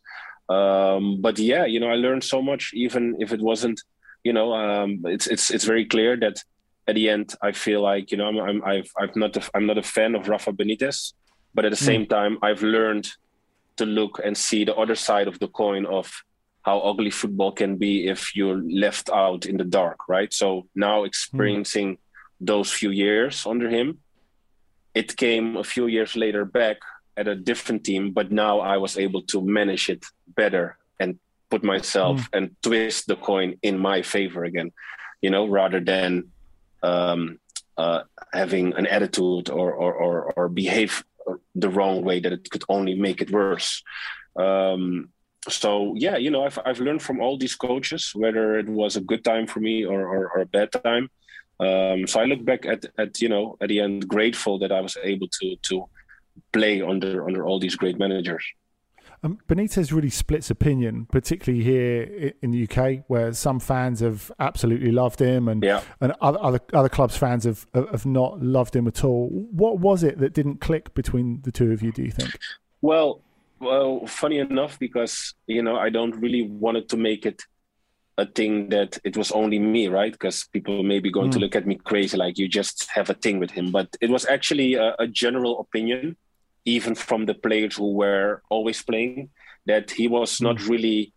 Um, 0.50 1.22
but 1.22 1.38
yeah, 1.38 1.64
you 1.64 1.80
know, 1.80 1.88
I 1.88 1.96
learned 1.96 2.24
so 2.24 2.42
much, 2.42 2.72
even 2.74 3.16
if 3.18 3.32
it 3.32 3.40
wasn't, 3.40 3.80
you 4.22 4.34
know, 4.34 4.52
um, 4.52 5.00
it's 5.06 5.26
it's 5.26 5.50
it's 5.50 5.64
very 5.64 5.86
clear 5.86 6.14
that 6.18 6.44
at 6.86 6.94
the 6.94 7.08
end, 7.08 7.34
I 7.42 7.52
feel 7.52 7.80
like 7.80 8.10
you 8.10 8.18
know 8.18 8.28
I'm, 8.28 8.38
I'm 8.38 8.64
I've 8.64 8.90
I've 9.00 9.16
not 9.16 9.34
a, 9.36 9.42
I'm 9.54 9.66
not 9.66 9.78
a 9.78 9.82
fan 9.82 10.14
of 10.14 10.28
Rafa 10.28 10.52
Benitez, 10.52 11.14
but 11.54 11.64
at 11.64 11.70
the 11.70 11.84
mm. 11.84 11.90
same 11.90 12.06
time, 12.06 12.36
I've 12.42 12.62
learned 12.62 13.08
to 13.76 13.86
look 13.86 14.20
and 14.24 14.36
see 14.36 14.64
the 14.64 14.74
other 14.74 14.94
side 14.94 15.28
of 15.28 15.38
the 15.38 15.48
coin 15.48 15.86
of 15.86 16.12
how 16.62 16.80
ugly 16.80 17.10
football 17.10 17.52
can 17.52 17.76
be 17.76 18.08
if 18.08 18.34
you're 18.34 18.60
left 18.68 19.08
out 19.10 19.46
in 19.46 19.56
the 19.56 19.64
dark, 19.64 20.08
right? 20.08 20.32
So 20.32 20.66
now 20.74 21.04
experiencing 21.04 21.94
mm. 21.94 21.98
those 22.40 22.72
few 22.72 22.90
years 22.90 23.46
under 23.46 23.70
him, 23.70 23.98
it 24.92 25.16
came 25.16 25.56
a 25.56 25.64
few 25.64 25.86
years 25.86 26.16
later 26.16 26.44
back 26.44 26.78
at 27.16 27.28
a 27.28 27.36
different 27.36 27.84
team, 27.84 28.10
but 28.10 28.32
now 28.32 28.60
I 28.60 28.78
was 28.78 28.98
able 28.98 29.22
to 29.22 29.40
manage 29.40 29.88
it 29.88 30.04
better 30.26 30.76
and 30.98 31.18
put 31.50 31.62
myself 31.62 32.20
mm. 32.20 32.28
and 32.32 32.56
twist 32.62 33.06
the 33.06 33.16
coin 33.16 33.58
in 33.62 33.78
my 33.78 34.02
favor 34.02 34.44
again, 34.44 34.72
you 35.22 35.30
know, 35.30 35.46
rather 35.46 35.80
than 35.80 36.32
um, 36.82 37.38
uh, 37.76 38.02
having 38.32 38.74
an 38.74 38.86
attitude 38.86 39.50
or, 39.50 39.72
or, 39.72 39.94
or, 39.94 40.32
or 40.36 40.48
behave 40.48 41.04
the 41.54 41.68
wrong 41.68 42.02
way 42.02 42.20
that 42.20 42.32
it 42.32 42.50
could 42.50 42.64
only 42.68 42.94
make 42.94 43.20
it 43.20 43.30
worse. 43.30 43.82
Um, 44.38 45.10
so 45.48 45.94
yeah, 45.96 46.16
you 46.16 46.30
know, 46.30 46.44
I've 46.44 46.58
I've 46.64 46.80
learned 46.80 47.02
from 47.02 47.20
all 47.20 47.38
these 47.38 47.54
coaches 47.54 48.12
whether 48.14 48.58
it 48.58 48.68
was 48.68 48.96
a 48.96 49.00
good 49.00 49.24
time 49.24 49.46
for 49.46 49.60
me 49.60 49.84
or 49.84 50.00
or, 50.02 50.30
or 50.32 50.40
a 50.40 50.46
bad 50.46 50.72
time. 50.72 51.10
Um, 51.58 52.06
so 52.06 52.20
I 52.20 52.24
look 52.24 52.44
back 52.44 52.66
at 52.66 52.86
at 52.98 53.20
you 53.20 53.28
know 53.28 53.56
at 53.60 53.68
the 53.68 53.80
end 53.80 54.08
grateful 54.08 54.58
that 54.58 54.72
I 54.72 54.80
was 54.80 54.96
able 55.02 55.28
to 55.40 55.56
to 55.68 55.84
play 56.52 56.82
under 56.82 57.26
under 57.26 57.46
all 57.46 57.58
these 57.58 57.76
great 57.76 57.98
managers. 57.98 58.44
Um, 59.26 59.38
Benitez 59.48 59.92
really 59.92 60.10
splits 60.10 60.50
opinion, 60.50 61.06
particularly 61.10 61.64
here 61.64 62.32
in 62.42 62.52
the 62.52 62.68
UK, 62.68 63.04
where 63.08 63.32
some 63.32 63.58
fans 63.58 64.00
have 64.00 64.30
absolutely 64.38 64.92
loved 64.92 65.20
him, 65.20 65.48
and 65.48 65.62
yeah. 65.62 65.82
and 66.00 66.12
other, 66.20 66.38
other 66.40 66.60
other 66.72 66.88
clubs 66.88 67.16
fans 67.16 67.44
have 67.44 67.66
have 67.74 68.06
not 68.06 68.40
loved 68.40 68.76
him 68.76 68.86
at 68.86 69.04
all. 69.04 69.28
What 69.28 69.80
was 69.80 70.02
it 70.02 70.18
that 70.18 70.32
didn't 70.32 70.60
click 70.60 70.94
between 70.94 71.42
the 71.42 71.52
two 71.52 71.72
of 71.72 71.82
you? 71.82 71.92
Do 71.92 72.02
you 72.02 72.12
think? 72.12 72.38
Well, 72.82 73.20
well, 73.58 74.06
funny 74.06 74.38
enough, 74.38 74.78
because 74.78 75.34
you 75.46 75.62
know 75.62 75.76
I 75.76 75.90
don't 75.90 76.14
really 76.16 76.42
wanted 76.42 76.88
to 76.90 76.96
make 76.96 77.26
it 77.26 77.42
a 78.18 78.26
thing 78.26 78.70
that 78.70 78.98
it 79.04 79.16
was 79.16 79.30
only 79.32 79.58
me, 79.58 79.88
right? 79.88 80.12
Because 80.12 80.48
people 80.52 80.82
may 80.82 81.00
be 81.00 81.10
going 81.10 81.30
mm. 81.30 81.34
to 81.34 81.38
look 81.38 81.56
at 81.56 81.66
me 81.66 81.74
crazy, 81.74 82.16
like 82.16 82.38
you 82.38 82.48
just 82.48 82.88
have 82.94 83.10
a 83.10 83.14
thing 83.14 83.38
with 83.38 83.50
him. 83.50 83.72
But 83.72 83.88
it 84.00 84.08
was 84.08 84.24
actually 84.24 84.74
a, 84.74 84.94
a 84.98 85.06
general 85.06 85.60
opinion 85.60 86.16
even 86.66 86.94
from 86.94 87.24
the 87.24 87.34
players 87.34 87.76
who 87.76 87.92
were 87.94 88.42
always 88.50 88.82
playing, 88.82 89.30
that 89.66 89.90
he 89.90 90.08
was 90.08 90.38
hmm. 90.38 90.44
not 90.44 90.66
really, 90.68 91.12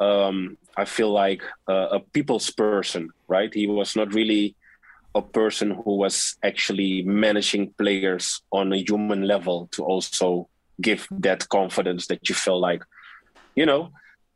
um, 0.00 0.56
I 0.76 0.84
feel 0.84 1.12
like, 1.12 1.42
uh, 1.68 1.88
a 1.92 2.00
people's 2.00 2.50
person, 2.50 3.10
right? 3.28 3.52
He 3.52 3.66
was 3.66 3.94
not 3.94 4.12
really 4.12 4.56
a 5.14 5.22
person 5.22 5.70
who 5.70 5.96
was 5.96 6.36
actually 6.42 7.02
managing 7.02 7.70
players 7.78 8.42
on 8.52 8.72
a 8.72 8.82
human 8.82 9.22
level 9.22 9.68
to 9.72 9.84
also 9.84 10.48
give 10.80 11.06
that 11.10 11.48
confidence 11.48 12.06
that 12.08 12.28
you 12.28 12.34
feel 12.34 12.60
like, 12.60 12.82
you 13.54 13.64
know, 13.64 13.92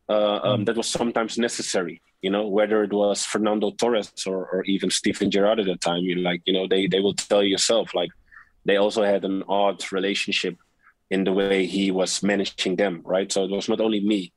uh, 0.09 0.41
um, 0.43 0.61
hmm. 0.61 0.65
that 0.65 0.77
was 0.77 0.89
sometimes 0.89 1.39
necessary. 1.39 2.01
You 2.23 2.31
know, 2.31 2.49
whether 2.49 2.83
it 2.83 2.93
was 2.93 3.25
Fernando 3.25 3.71
Torres 3.71 4.13
or, 4.27 4.45
or 4.53 4.63
even 4.65 4.91
Steven 4.91 5.31
Gerrard 5.31 5.59
at 5.59 5.65
the 5.65 5.77
time, 5.77 6.03
you 6.03 6.17
like, 6.17 6.43
you 6.45 6.53
know, 6.53 6.67
they 6.69 6.87
they 6.87 7.01
will 7.01 7.15
tell 7.15 7.43
yourself 7.43 7.95
like, 7.95 8.11
they 8.71 8.77
also 8.77 9.03
had 9.03 9.25
an 9.25 9.43
odd 9.49 9.83
relationship 9.91 10.57
in 11.11 11.25
the 11.25 11.33
way 11.33 11.67
he 11.67 11.91
was 11.91 12.23
managing 12.23 12.77
them, 12.77 13.03
right? 13.05 13.33
So 13.33 13.43
it 13.43 13.51
was 13.51 13.69
not 13.69 13.81
only 13.81 13.99
me. 13.99 14.33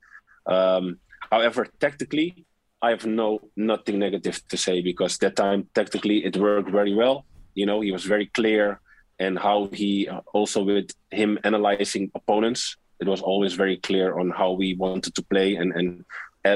Um, 0.47 0.97
however, 1.29 1.67
tactically, 1.79 2.47
I 2.81 2.89
have 2.89 3.05
no 3.05 3.29
nothing 3.55 3.99
negative 3.99 4.41
to 4.49 4.57
say 4.57 4.81
because 4.81 5.19
that 5.19 5.35
time 5.35 5.69
tactically 5.75 6.25
it 6.25 6.35
worked 6.35 6.71
very 6.71 6.95
well. 6.95 7.25
You 7.53 7.67
know, 7.67 7.79
he 7.81 7.91
was 7.91 8.05
very 8.05 8.25
clear, 8.25 8.81
and 9.19 9.37
how 9.37 9.69
he 9.71 10.09
uh, 10.09 10.21
also 10.33 10.63
with 10.63 10.89
him 11.11 11.37
analyzing 11.43 12.09
opponents, 12.15 12.75
it 12.99 13.07
was 13.07 13.21
always 13.21 13.53
very 13.53 13.77
clear 13.77 14.17
on 14.19 14.31
how 14.31 14.49
we 14.61 14.73
wanted 14.85 15.13
to 15.15 15.23
play, 15.33 15.49
and 15.59 15.69
and 15.77 16.03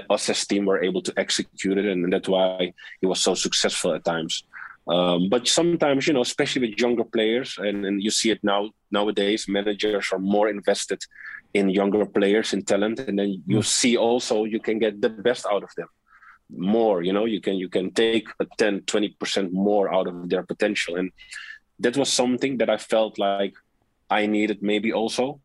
us 0.10 0.30
as 0.30 0.48
team 0.48 0.66
were 0.66 0.84
able 0.84 1.04
to 1.04 1.14
execute 1.16 1.78
it, 1.78 1.86
and 1.86 2.12
that's 2.12 2.28
why 2.28 2.74
he 3.02 3.06
was 3.06 3.22
so 3.22 3.36
successful 3.36 3.94
at 3.94 4.04
times. 4.04 4.44
Um, 4.90 5.28
but 5.30 5.48
sometimes, 5.48 6.08
you 6.08 6.14
know, 6.14 6.22
especially 6.22 6.70
with 6.70 6.80
younger 6.80 7.04
players, 7.04 7.58
and, 7.58 7.86
and 7.86 8.02
you 8.02 8.10
see 8.10 8.32
it 8.32 8.40
now 8.44 8.72
nowadays, 8.90 9.46
managers 9.48 10.10
are 10.14 10.20
more 10.20 10.48
invested 10.50 11.02
in 11.54 11.70
younger 11.70 12.06
players 12.06 12.54
in 12.54 12.64
talent, 12.64 13.00
and 13.00 13.20
then 13.20 13.44
you 13.46 13.60
mm. 13.60 13.66
see 13.66 13.98
also 13.98 14.46
you 14.46 14.60
can 14.60 14.80
get 14.80 15.02
the 15.02 15.10
best 15.10 15.46
out 15.52 15.64
of 15.64 15.70
them 15.76 15.88
more. 16.50 17.02
You 17.02 17.12
know, 17.12 17.26
you 17.26 17.42
can 17.42 17.56
you 17.56 17.70
can 17.70 17.92
take 17.92 18.28
a 18.40 18.46
10, 18.58 18.82
20 18.82 19.10
percent 19.20 19.54
more 19.54 19.94
out 19.94 20.08
of 20.08 20.30
their 20.30 20.44
potential, 20.44 20.96
and 20.96 21.12
that 21.80 21.98
was 21.98 22.12
something 22.12 22.58
that 22.58 22.70
I 22.70 22.78
felt 22.78 23.20
like 23.20 23.54
I 24.10 24.26
needed 24.26 24.62
maybe 24.62 24.94
also 24.94 25.42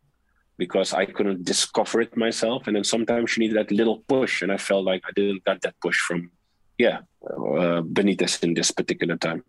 because 0.57 0.93
I 0.93 1.07
couldn't 1.07 1.45
discover 1.45 2.01
it 2.01 2.17
myself, 2.17 2.69
and 2.69 2.77
then 2.77 2.85
sometimes 2.85 3.37
you 3.37 3.49
need 3.49 3.57
that 3.57 3.73
little 3.73 4.05
push, 4.07 4.43
and 4.43 4.53
I 4.53 4.59
felt 4.59 4.85
like 4.85 5.03
I 5.05 5.11
didn't 5.17 5.45
get 5.45 5.63
that 5.63 5.75
push 5.81 5.99
from 5.99 6.31
yeah, 6.79 6.99
uh, 7.25 7.83
Benitez 7.83 8.43
in 8.43 8.55
this 8.55 8.71
particular 8.71 9.17
time. 9.17 9.45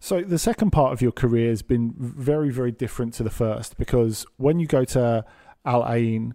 So 0.00 0.22
the 0.22 0.38
second 0.38 0.70
part 0.70 0.92
of 0.92 1.00
your 1.00 1.12
career 1.12 1.50
has 1.50 1.62
been 1.62 1.94
very, 1.98 2.50
very 2.50 2.72
different 2.72 3.14
to 3.14 3.22
the 3.22 3.30
first 3.30 3.76
because 3.76 4.26
when 4.36 4.58
you 4.58 4.66
go 4.66 4.84
to 4.84 5.24
Al 5.64 5.86
Ain, 5.88 6.34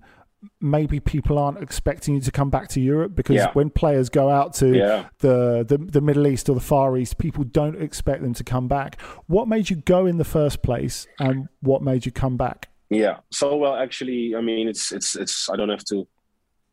maybe 0.60 1.00
people 1.00 1.38
aren't 1.38 1.62
expecting 1.62 2.16
you 2.16 2.22
to 2.22 2.32
come 2.32 2.50
back 2.50 2.68
to 2.70 2.82
Europe 2.82 3.16
because 3.16 3.36
yeah. 3.36 3.52
when 3.54 3.70
players 3.70 4.10
go 4.10 4.30
out 4.30 4.54
to 4.56 4.76
yeah. 4.76 5.08
the, 5.20 5.64
the, 5.68 5.78
the 5.78 6.02
Middle 6.02 6.28
East 6.28 6.50
or 6.50 6.56
the 6.56 6.62
Far 6.62 6.98
East, 6.98 7.18
people 7.18 7.44
don't 7.44 7.80
expect 7.82 8.22
them 8.22 8.34
to 8.34 8.44
come 8.44 8.68
back. 8.68 9.00
What 9.28 9.48
made 9.48 9.70
you 9.70 9.76
go 9.76 10.06
in 10.06 10.18
the 10.18 10.26
first 10.26 10.64
place, 10.64 11.08
and 11.20 11.48
what 11.62 11.82
made 11.82 12.06
you 12.06 12.12
come 12.12 12.38
back? 12.38 12.70
Yeah. 12.90 13.18
So 13.32 13.56
well, 13.56 13.76
actually, 13.76 14.36
I 14.36 14.42
mean, 14.42 14.68
it's 14.68 14.92
it's 14.92 15.16
it's. 15.16 15.50
I 15.50 15.56
don't 15.56 15.70
have 15.70 15.86
to 15.86 16.08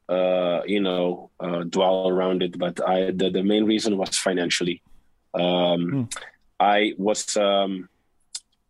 uh, 0.09 0.61
you 0.67 0.81
know, 0.81 1.31
uh, 1.41 1.65
dwell 1.65 2.09
around 2.09 2.43
it. 2.43 2.59
But 2.59 2.81
I, 2.87 3.11
the, 3.11 3.31
the 3.31 3.43
main 3.43 3.65
reason 3.65 3.97
was 3.97 4.17
financially. 4.17 4.83
Um, 5.35 5.81
Mm. 5.93 6.13
I 6.61 6.95
was 6.99 7.37
um, 7.37 7.89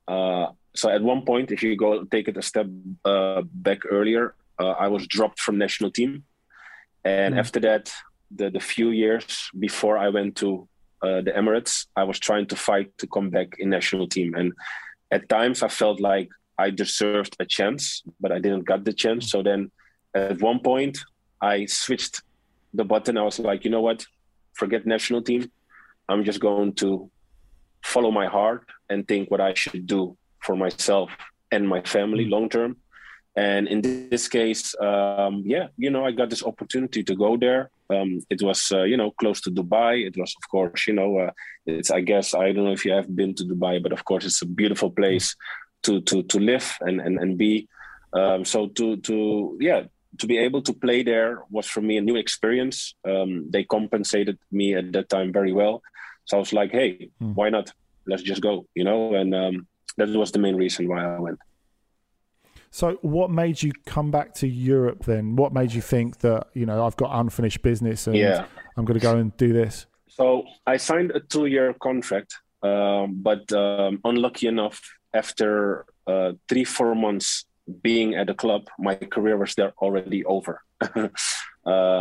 uh, 0.06 0.46
so 0.74 0.90
at 0.90 1.02
one 1.02 1.22
point, 1.24 1.50
if 1.50 1.62
you 1.62 1.76
go 1.76 2.04
take 2.04 2.28
it 2.28 2.36
a 2.36 2.42
step 2.42 2.66
uh, 3.04 3.42
back 3.52 3.78
earlier, 3.90 4.34
uh, 4.58 4.74
I 4.84 4.88
was 4.88 5.06
dropped 5.06 5.40
from 5.40 5.58
national 5.58 5.90
team, 5.90 6.24
and 7.04 7.34
Mm. 7.34 7.38
after 7.38 7.60
that, 7.60 7.90
the 8.38 8.50
the 8.50 8.60
few 8.60 8.90
years 8.90 9.50
before 9.58 9.96
I 9.96 10.08
went 10.10 10.36
to 10.36 10.68
uh, 11.06 11.20
the 11.26 11.32
Emirates, 11.32 11.86
I 11.96 12.04
was 12.04 12.18
trying 12.18 12.46
to 12.48 12.56
fight 12.56 12.88
to 12.98 13.06
come 13.06 13.30
back 13.30 13.48
in 13.58 13.70
national 13.70 14.06
team, 14.08 14.34
and 14.34 14.52
at 15.10 15.28
times 15.28 15.62
I 15.62 15.68
felt 15.68 16.00
like 16.00 16.28
I 16.58 16.70
deserved 16.70 17.36
a 17.40 17.46
chance, 17.46 18.02
but 18.20 18.32
I 18.32 18.38
didn't 18.40 18.66
get 18.66 18.84
the 18.84 18.92
chance. 18.92 19.30
So 19.30 19.42
then, 19.42 19.70
at 20.14 20.42
one 20.42 20.60
point, 20.60 20.98
I 21.40 21.66
switched 21.66 22.22
the 22.74 22.84
button. 22.84 23.16
I 23.16 23.22
was 23.22 23.38
like, 23.38 23.64
you 23.64 23.70
know 23.70 23.80
what, 23.80 24.04
forget 24.54 24.86
national 24.86 25.22
team. 25.22 25.50
I'm 26.08 26.24
just 26.24 26.40
going 26.40 26.74
to 26.74 27.10
follow 27.84 28.10
my 28.10 28.26
heart 28.26 28.64
and 28.88 29.06
think 29.06 29.30
what 29.30 29.40
I 29.40 29.54
should 29.54 29.86
do 29.86 30.16
for 30.40 30.56
myself 30.56 31.10
and 31.50 31.68
my 31.68 31.82
family 31.82 32.26
long 32.26 32.48
term. 32.48 32.76
And 33.36 33.68
in 33.68 33.82
this 34.10 34.26
case, 34.26 34.74
um, 34.80 35.44
yeah, 35.46 35.68
you 35.76 35.90
know, 35.90 36.04
I 36.04 36.10
got 36.10 36.28
this 36.28 36.42
opportunity 36.42 37.04
to 37.04 37.14
go 37.14 37.36
there. 37.36 37.70
Um, 37.88 38.20
it 38.30 38.42
was, 38.42 38.72
uh, 38.72 38.82
you 38.82 38.96
know, 38.96 39.12
close 39.12 39.40
to 39.42 39.50
Dubai. 39.50 40.06
It 40.06 40.16
was, 40.16 40.34
of 40.42 40.48
course, 40.50 40.88
you 40.88 40.94
know, 40.94 41.18
uh, 41.18 41.30
it's. 41.64 41.90
I 41.90 42.00
guess 42.00 42.34
I 42.34 42.52
don't 42.52 42.64
know 42.64 42.72
if 42.72 42.84
you 42.84 42.92
have 42.92 43.14
been 43.14 43.34
to 43.34 43.44
Dubai, 43.44 43.80
but 43.82 43.92
of 43.92 44.04
course, 44.04 44.24
it's 44.24 44.42
a 44.42 44.46
beautiful 44.46 44.90
place 44.90 45.36
to 45.84 46.00
to 46.02 46.22
to 46.24 46.38
live 46.38 46.76
and 46.80 47.00
and 47.00 47.18
and 47.18 47.38
be. 47.38 47.68
Um, 48.12 48.44
so 48.44 48.66
to 48.68 48.96
to 48.96 49.56
yeah, 49.60 49.84
to 50.16 50.26
be 50.26 50.38
able 50.38 50.62
to 50.62 50.72
play 50.72 51.02
there 51.02 51.42
was 51.50 51.66
for 51.66 51.80
me 51.82 51.96
a 51.98 52.00
new 52.00 52.16
experience. 52.16 52.94
Um, 53.06 53.50
they 53.50 53.64
compensated 53.64 54.38
me 54.50 54.74
at 54.74 54.92
that 54.92 55.08
time 55.08 55.32
very 55.32 55.52
well. 55.52 55.82
So 56.24 56.36
I 56.38 56.40
was 56.40 56.52
like, 56.52 56.72
hey, 56.72 57.10
Hmm. 57.20 57.34
why 57.34 57.50
not? 57.50 57.72
Let's 58.06 58.22
just 58.22 58.40
go, 58.40 58.66
you 58.74 58.84
know. 58.84 59.14
And 59.14 59.34
um, 59.34 59.66
that 59.98 60.08
was 60.08 60.32
the 60.32 60.38
main 60.38 60.56
reason 60.56 60.88
why 60.88 61.04
I 61.04 61.18
went. 61.20 61.38
So, 62.70 62.98
what 63.02 63.30
made 63.30 63.62
you 63.62 63.72
come 63.86 64.10
back 64.10 64.34
to 64.34 64.46
Europe 64.46 65.04
then? 65.04 65.36
What 65.36 65.52
made 65.52 65.72
you 65.72 65.80
think 65.80 66.18
that 66.18 66.48
you 66.54 66.66
know 66.66 66.84
I've 66.86 66.96
got 66.96 67.10
unfinished 67.20 67.62
business 67.62 68.06
and 68.06 68.16
Yeah. 68.16 68.46
I'm 68.76 68.84
going 68.84 68.98
to 68.98 69.02
go 69.02 69.16
and 69.16 69.36
do 69.36 69.52
this? 69.52 69.86
So 70.08 70.44
I 70.66 70.76
signed 70.76 71.10
a 71.12 71.20
two-year 71.20 71.74
contract, 71.80 72.34
um, 72.62 73.20
but 73.22 73.50
um, 73.52 74.00
unlucky 74.04 74.46
enough, 74.48 74.80
after 75.14 75.84
uh, 76.06 76.32
three 76.48 76.64
four 76.64 76.94
months 76.94 77.44
being 77.82 78.14
at 78.14 78.26
the 78.26 78.34
club, 78.34 78.68
my 78.78 78.94
career 78.94 79.36
was 79.36 79.54
there 79.54 79.72
already 79.78 80.24
over. 80.24 80.62
um, 80.94 81.10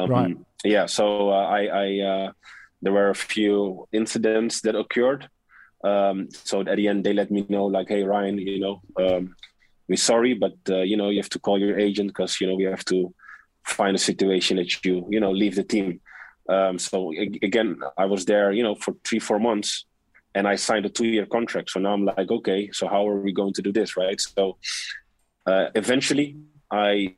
Right. 0.10 0.38
Yeah. 0.64 0.86
So 0.86 1.30
uh, 1.30 1.46
I, 1.46 1.66
I 1.66 2.00
uh, 2.00 2.32
there 2.82 2.94
were 2.94 3.10
a 3.10 3.16
few 3.16 3.88
incidents 3.92 4.62
that 4.62 4.76
occurred. 4.76 5.30
Um, 5.84 6.30
so 6.32 6.62
at 6.62 6.76
the 6.76 6.88
end, 6.88 7.04
they 7.04 7.14
let 7.14 7.32
me 7.32 7.46
know, 7.50 7.66
like, 7.66 7.90
"Hey, 7.90 8.04
Ryan, 8.04 8.38
you 8.38 8.60
know, 8.60 8.82
um, 8.98 9.36
we're 9.88 9.96
sorry, 9.96 10.34
but 10.34 10.56
uh, 10.70 10.82
you 10.82 10.98
know, 10.98 11.10
you 11.10 11.18
have 11.18 11.30
to 11.30 11.40
call 11.40 11.60
your 11.60 11.78
agent 11.78 12.10
because 12.10 12.42
you 12.42 12.48
know 12.48 12.56
we 12.56 12.64
have 12.64 12.86
to 12.86 13.14
find 13.64 13.96
a 13.96 14.00
situation 14.00 14.58
that 14.58 14.84
you 14.84 15.06
you 15.10 15.20
know 15.20 15.32
leave 15.32 15.56
the 15.56 15.64
team." 15.64 16.02
Um, 16.50 16.80
so 16.80 17.12
again, 17.42 17.80
I 17.98 18.06
was 18.06 18.26
there, 18.26 18.52
you 18.54 18.64
know, 18.64 18.76
for 18.76 18.96
three, 19.04 19.20
four 19.20 19.40
months, 19.40 19.86
and 20.34 20.48
I 20.48 20.56
signed 20.56 20.86
a 20.86 20.90
two-year 20.90 21.26
contract. 21.26 21.72
So 21.72 21.80
now 21.80 21.94
I'm 21.94 22.06
like, 22.06 22.32
okay, 22.32 22.70
so 22.72 22.88
how 22.88 23.08
are 23.08 23.20
we 23.20 23.34
going 23.34 23.54
to 23.54 23.62
do 23.62 23.74
this, 23.74 23.98
right? 23.98 24.20
So 24.20 24.58
uh, 25.48 25.70
eventually, 25.76 26.38
I 26.72 27.16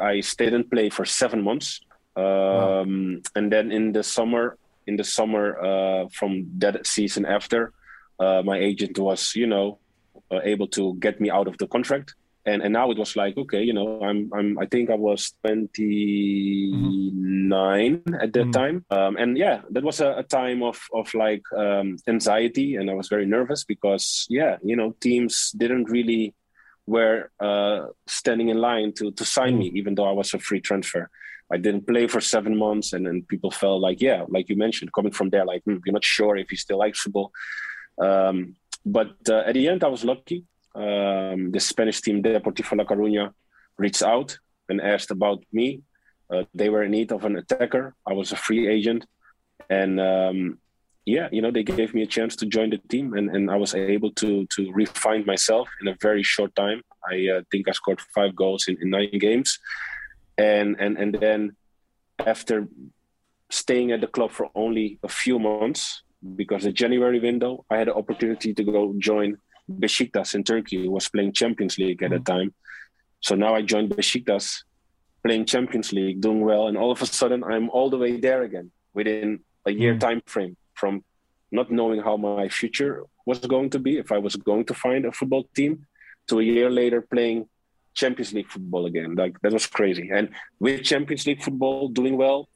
I 0.00 0.20
stayed 0.20 0.54
and 0.54 0.70
played 0.70 0.92
for 0.94 1.04
seven 1.04 1.42
months, 1.42 1.80
um, 2.16 3.22
and 3.34 3.52
then 3.52 3.70
in 3.72 3.92
the 3.92 4.02
summer, 4.02 4.56
in 4.86 4.96
the 4.96 5.04
summer 5.04 5.58
uh, 5.64 6.08
from 6.12 6.46
that 6.58 6.86
season 6.86 7.24
after, 7.26 7.72
uh, 8.20 8.42
my 8.44 8.58
agent 8.58 8.98
was, 8.98 9.32
you 9.34 9.46
know, 9.46 9.80
uh, 10.32 10.40
able 10.44 10.66
to 10.68 10.94
get 11.00 11.20
me 11.20 11.30
out 11.30 11.48
of 11.48 11.56
the 11.58 11.66
contract. 11.68 12.14
And, 12.46 12.62
and 12.62 12.72
now 12.72 12.90
it 12.90 12.96
was 12.98 13.14
like 13.14 13.36
okay 13.36 13.62
you 13.62 13.74
know 13.74 14.00
I'm 14.02 14.30
I'm 14.32 14.58
I 14.58 14.64
think 14.66 14.88
I 14.90 14.94
was 14.94 15.32
29 15.42 18.02
at 18.20 18.32
that 18.32 18.46
Mhm. 18.48 18.52
time 18.52 18.84
um, 18.90 19.16
and 19.16 19.36
yeah 19.36 19.60
that 19.70 19.84
was 19.84 20.00
a, 20.00 20.14
a 20.18 20.22
time 20.22 20.62
of 20.62 20.78
of 20.94 21.12
like 21.14 21.42
um, 21.56 21.96
anxiety 22.08 22.76
and 22.76 22.90
I 22.90 22.94
was 22.94 23.08
very 23.08 23.26
nervous 23.26 23.64
because 23.64 24.26
yeah 24.30 24.56
you 24.62 24.76
know 24.76 24.94
teams 25.00 25.52
didn't 25.56 25.90
really 25.90 26.34
were 26.94 27.30
uh, 27.48 27.80
standing 28.06 28.48
in 28.48 28.58
line 28.68 28.90
to 28.98 29.04
to 29.18 29.24
sign 29.36 29.54
me 29.58 29.68
even 29.78 29.94
though 29.94 30.08
I 30.12 30.16
was 30.20 30.34
a 30.34 30.38
free 30.48 30.62
transfer. 30.68 31.04
I 31.54 31.56
didn't 31.64 31.86
play 31.86 32.06
for 32.08 32.20
seven 32.20 32.54
months 32.66 32.92
and 32.94 33.02
then 33.06 33.26
people 33.32 33.50
felt 33.50 33.80
like 33.86 34.00
yeah 34.08 34.20
like 34.34 34.46
you 34.50 34.56
mentioned 34.56 34.92
coming 34.96 35.14
from 35.18 35.28
there 35.30 35.46
like 35.52 35.62
hmm, 35.64 35.78
you're 35.84 35.98
not 35.98 36.04
sure 36.16 36.34
if 36.36 36.48
he 36.50 36.56
still 36.56 36.78
likes 36.84 37.00
football 37.00 37.32
um, 38.06 38.36
but 38.84 39.16
uh, 39.28 39.42
at 39.46 39.54
the 39.54 39.68
end 39.68 39.84
I 39.84 39.88
was 39.88 40.04
lucky. 40.04 40.44
Um, 40.74 41.50
the 41.50 41.60
Spanish 41.60 42.00
team 42.00 42.22
Deportivo 42.22 42.76
La 42.76 42.84
Coruña 42.84 43.32
reached 43.76 44.02
out 44.02 44.38
and 44.68 44.80
asked 44.80 45.10
about 45.10 45.42
me. 45.52 45.82
Uh, 46.30 46.44
they 46.54 46.68
were 46.68 46.82
in 46.82 46.92
need 46.92 47.10
of 47.12 47.24
an 47.24 47.36
attacker. 47.36 47.94
I 48.06 48.12
was 48.12 48.32
a 48.32 48.36
free 48.36 48.68
agent, 48.68 49.06
and 49.70 49.98
um, 50.00 50.58
yeah, 51.08 51.28
you 51.32 51.40
know, 51.40 51.50
they 51.50 51.62
gave 51.62 51.94
me 51.94 52.02
a 52.02 52.06
chance 52.06 52.36
to 52.36 52.44
join 52.46 52.68
the 52.68 52.76
team, 52.92 53.14
and, 53.14 53.30
and 53.34 53.50
I 53.50 53.56
was 53.56 53.74
able 53.74 54.12
to 54.20 54.46
to 54.54 54.72
refine 54.72 55.24
myself 55.24 55.66
in 55.80 55.88
a 55.88 55.96
very 56.02 56.22
short 56.22 56.54
time. 56.54 56.82
I 57.12 57.16
uh, 57.34 57.40
think 57.50 57.66
I 57.66 57.72
scored 57.72 58.00
five 58.14 58.36
goals 58.36 58.68
in, 58.68 58.76
in 58.82 58.90
nine 58.90 59.18
games, 59.18 59.58
and 60.36 60.76
and 60.78 60.98
and 60.98 61.14
then 61.14 61.56
after 62.34 62.68
staying 63.50 63.92
at 63.92 64.02
the 64.02 64.06
club 64.16 64.30
for 64.32 64.50
only 64.54 64.98
a 65.02 65.08
few 65.08 65.38
months 65.38 66.02
because 66.40 66.64
the 66.64 66.72
January 66.72 67.20
window, 67.20 67.64
I 67.70 67.78
had 67.78 67.88
the 67.88 67.94
opportunity 67.94 68.52
to 68.52 68.64
go 68.64 68.94
join 68.98 69.38
Besiktas 69.70 70.34
in 70.34 70.44
Turkey, 70.44 70.84
who 70.84 70.90
was 70.90 71.08
playing 71.08 71.32
Champions 71.32 71.78
League 71.78 72.02
at 72.02 72.10
the 72.10 72.18
time. 72.18 72.52
So 73.20 73.34
now 73.34 73.54
I 73.54 73.62
joined 73.62 73.88
Besiktas, 73.90 74.46
playing 75.24 75.46
Champions 75.46 75.90
League, 75.92 76.20
doing 76.20 76.42
well, 76.42 76.66
and 76.68 76.76
all 76.76 76.90
of 76.90 77.00
a 77.00 77.06
sudden 77.06 77.42
I'm 77.44 77.70
all 77.70 77.88
the 77.88 77.96
way 78.04 78.20
there 78.20 78.42
again 78.42 78.68
within 78.92 79.40
a 79.64 79.70
year 79.70 79.94
Mm. 79.94 80.00
time 80.00 80.22
frame 80.26 80.56
from 80.78 81.04
not 81.50 81.70
knowing 81.70 82.00
how 82.00 82.16
my 82.16 82.48
future 82.48 83.04
was 83.26 83.38
going 83.40 83.70
to 83.70 83.78
be, 83.78 83.98
if 83.98 84.12
I 84.12 84.18
was 84.18 84.36
going 84.36 84.64
to 84.66 84.74
find 84.74 85.04
a 85.04 85.12
football 85.12 85.44
team, 85.54 85.86
to 86.28 86.40
a 86.40 86.42
year 86.42 86.70
later 86.70 87.00
playing 87.00 87.48
Champions 87.94 88.32
League 88.32 88.48
football 88.48 88.86
again. 88.86 89.14
Like 89.14 89.40
that 89.40 89.52
was 89.52 89.66
crazy. 89.66 90.10
And 90.12 90.30
with 90.60 90.84
Champions 90.84 91.26
League 91.26 91.42
football 91.42 91.88
doing 91.88 92.16
well, 92.16 92.48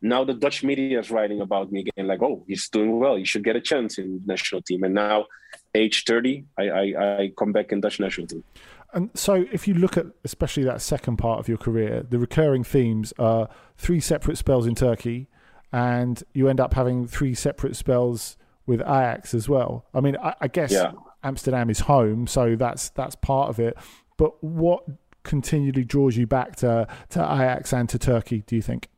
now 0.00 0.24
the 0.24 0.34
Dutch 0.34 0.62
media 0.62 0.98
is 1.00 1.10
writing 1.10 1.40
about 1.40 1.72
me 1.72 1.80
again, 1.80 2.06
like, 2.06 2.22
oh, 2.22 2.44
he's 2.46 2.68
doing 2.68 2.98
well. 2.98 3.18
You 3.18 3.24
should 3.24 3.44
get 3.44 3.56
a 3.56 3.60
chance 3.60 3.98
in 3.98 4.20
the 4.20 4.32
national 4.32 4.62
team. 4.62 4.84
And 4.84 4.94
now, 4.94 5.26
age 5.74 6.04
30, 6.04 6.44
I, 6.56 6.62
I, 6.68 6.82
I 7.20 7.32
come 7.36 7.52
back 7.52 7.72
in 7.72 7.80
Dutch 7.80 7.98
national 7.98 8.28
team. 8.28 8.44
And 8.92 9.10
so, 9.14 9.44
if 9.52 9.66
you 9.66 9.74
look 9.74 9.96
at 9.96 10.06
especially 10.24 10.64
that 10.64 10.80
second 10.80 11.16
part 11.16 11.40
of 11.40 11.48
your 11.48 11.58
career, 11.58 12.06
the 12.08 12.18
recurring 12.18 12.64
themes 12.64 13.12
are 13.18 13.48
three 13.76 14.00
separate 14.00 14.38
spells 14.38 14.66
in 14.66 14.74
Turkey, 14.74 15.28
and 15.72 16.22
you 16.32 16.48
end 16.48 16.60
up 16.60 16.74
having 16.74 17.06
three 17.06 17.34
separate 17.34 17.76
spells 17.76 18.36
with 18.66 18.80
Ajax 18.80 19.34
as 19.34 19.48
well. 19.48 19.86
I 19.94 20.00
mean, 20.00 20.16
I, 20.16 20.34
I 20.40 20.48
guess 20.48 20.72
Yeah. 20.72 20.92
Amsterdam 21.22 21.68
is 21.70 21.80
home, 21.80 22.26
so 22.26 22.54
that's 22.56 22.90
that's 22.90 23.16
part 23.16 23.48
of 23.50 23.58
it. 23.58 23.76
But 24.16 24.42
what 24.42 24.84
continually 25.24 25.84
draws 25.84 26.16
you 26.16 26.26
back 26.26 26.56
to 26.56 26.86
to 27.10 27.20
Ajax 27.20 27.72
and 27.72 27.88
to 27.88 27.98
Turkey? 27.98 28.44
Do 28.46 28.56
you 28.56 28.62
think? 28.62 28.88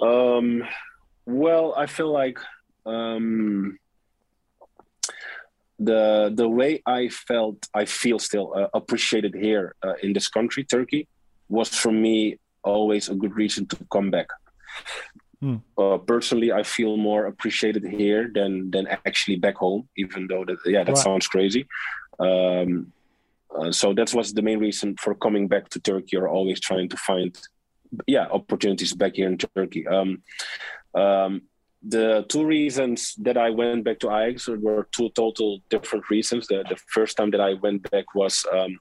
Um, 0.00 0.62
well, 1.26 1.74
I 1.76 1.86
feel 1.86 2.12
like 2.12 2.38
um, 2.84 3.78
the 5.78 6.32
the 6.34 6.48
way 6.48 6.82
I 6.86 7.08
felt, 7.08 7.68
I 7.74 7.84
feel 7.84 8.18
still 8.18 8.52
uh, 8.56 8.68
appreciated 8.74 9.34
here 9.34 9.74
uh, 9.82 9.94
in 10.02 10.12
this 10.12 10.28
country, 10.28 10.64
Turkey, 10.64 11.08
was 11.48 11.68
for 11.68 11.92
me 11.92 12.38
always 12.62 13.08
a 13.08 13.14
good 13.14 13.34
reason 13.36 13.66
to 13.66 13.76
come 13.92 14.10
back. 14.10 14.28
Uh, 15.78 15.98
personally, 15.98 16.50
I 16.50 16.62
feel 16.62 16.96
more 16.96 17.26
appreciated 17.26 17.84
here 17.84 18.30
than 18.34 18.70
than 18.70 18.86
actually 19.06 19.36
back 19.36 19.56
home. 19.56 19.88
Even 19.96 20.26
though 20.26 20.44
that, 20.44 20.58
yeah, 20.64 20.82
that 20.84 20.92
Right. 20.96 21.04
sounds 21.04 21.28
crazy. 21.28 21.66
Um, 22.18 22.92
uh, 23.54 23.70
so 23.70 23.92
that 23.94 24.12
was 24.14 24.32
the 24.32 24.42
main 24.42 24.58
reason 24.58 24.96
for 24.96 25.14
coming 25.14 25.46
back 25.48 25.68
to 25.70 25.78
Turkey, 25.80 26.16
or 26.16 26.28
always 26.28 26.60
trying 26.60 26.88
to 26.88 26.96
find 26.96 27.30
yeah 28.06 28.26
opportunities 28.30 28.92
back 28.94 29.14
here 29.14 29.28
in 29.28 29.38
Turkey. 29.38 29.86
Um, 29.86 30.22
um, 30.94 31.42
the 31.82 32.24
two 32.28 32.44
reasons 32.44 33.14
that 33.22 33.36
I 33.36 33.50
went 33.50 33.84
back 33.84 33.98
to 34.00 34.10
Ajax 34.10 34.48
were 34.48 34.88
two 34.90 35.10
total 35.10 35.60
different 35.68 36.10
reasons. 36.10 36.46
The, 36.48 36.64
the 36.68 36.76
first 36.88 37.16
time 37.16 37.30
that 37.30 37.40
I 37.40 37.54
went 37.54 37.88
back 37.90 38.06
was 38.14 38.44
um, 38.52 38.78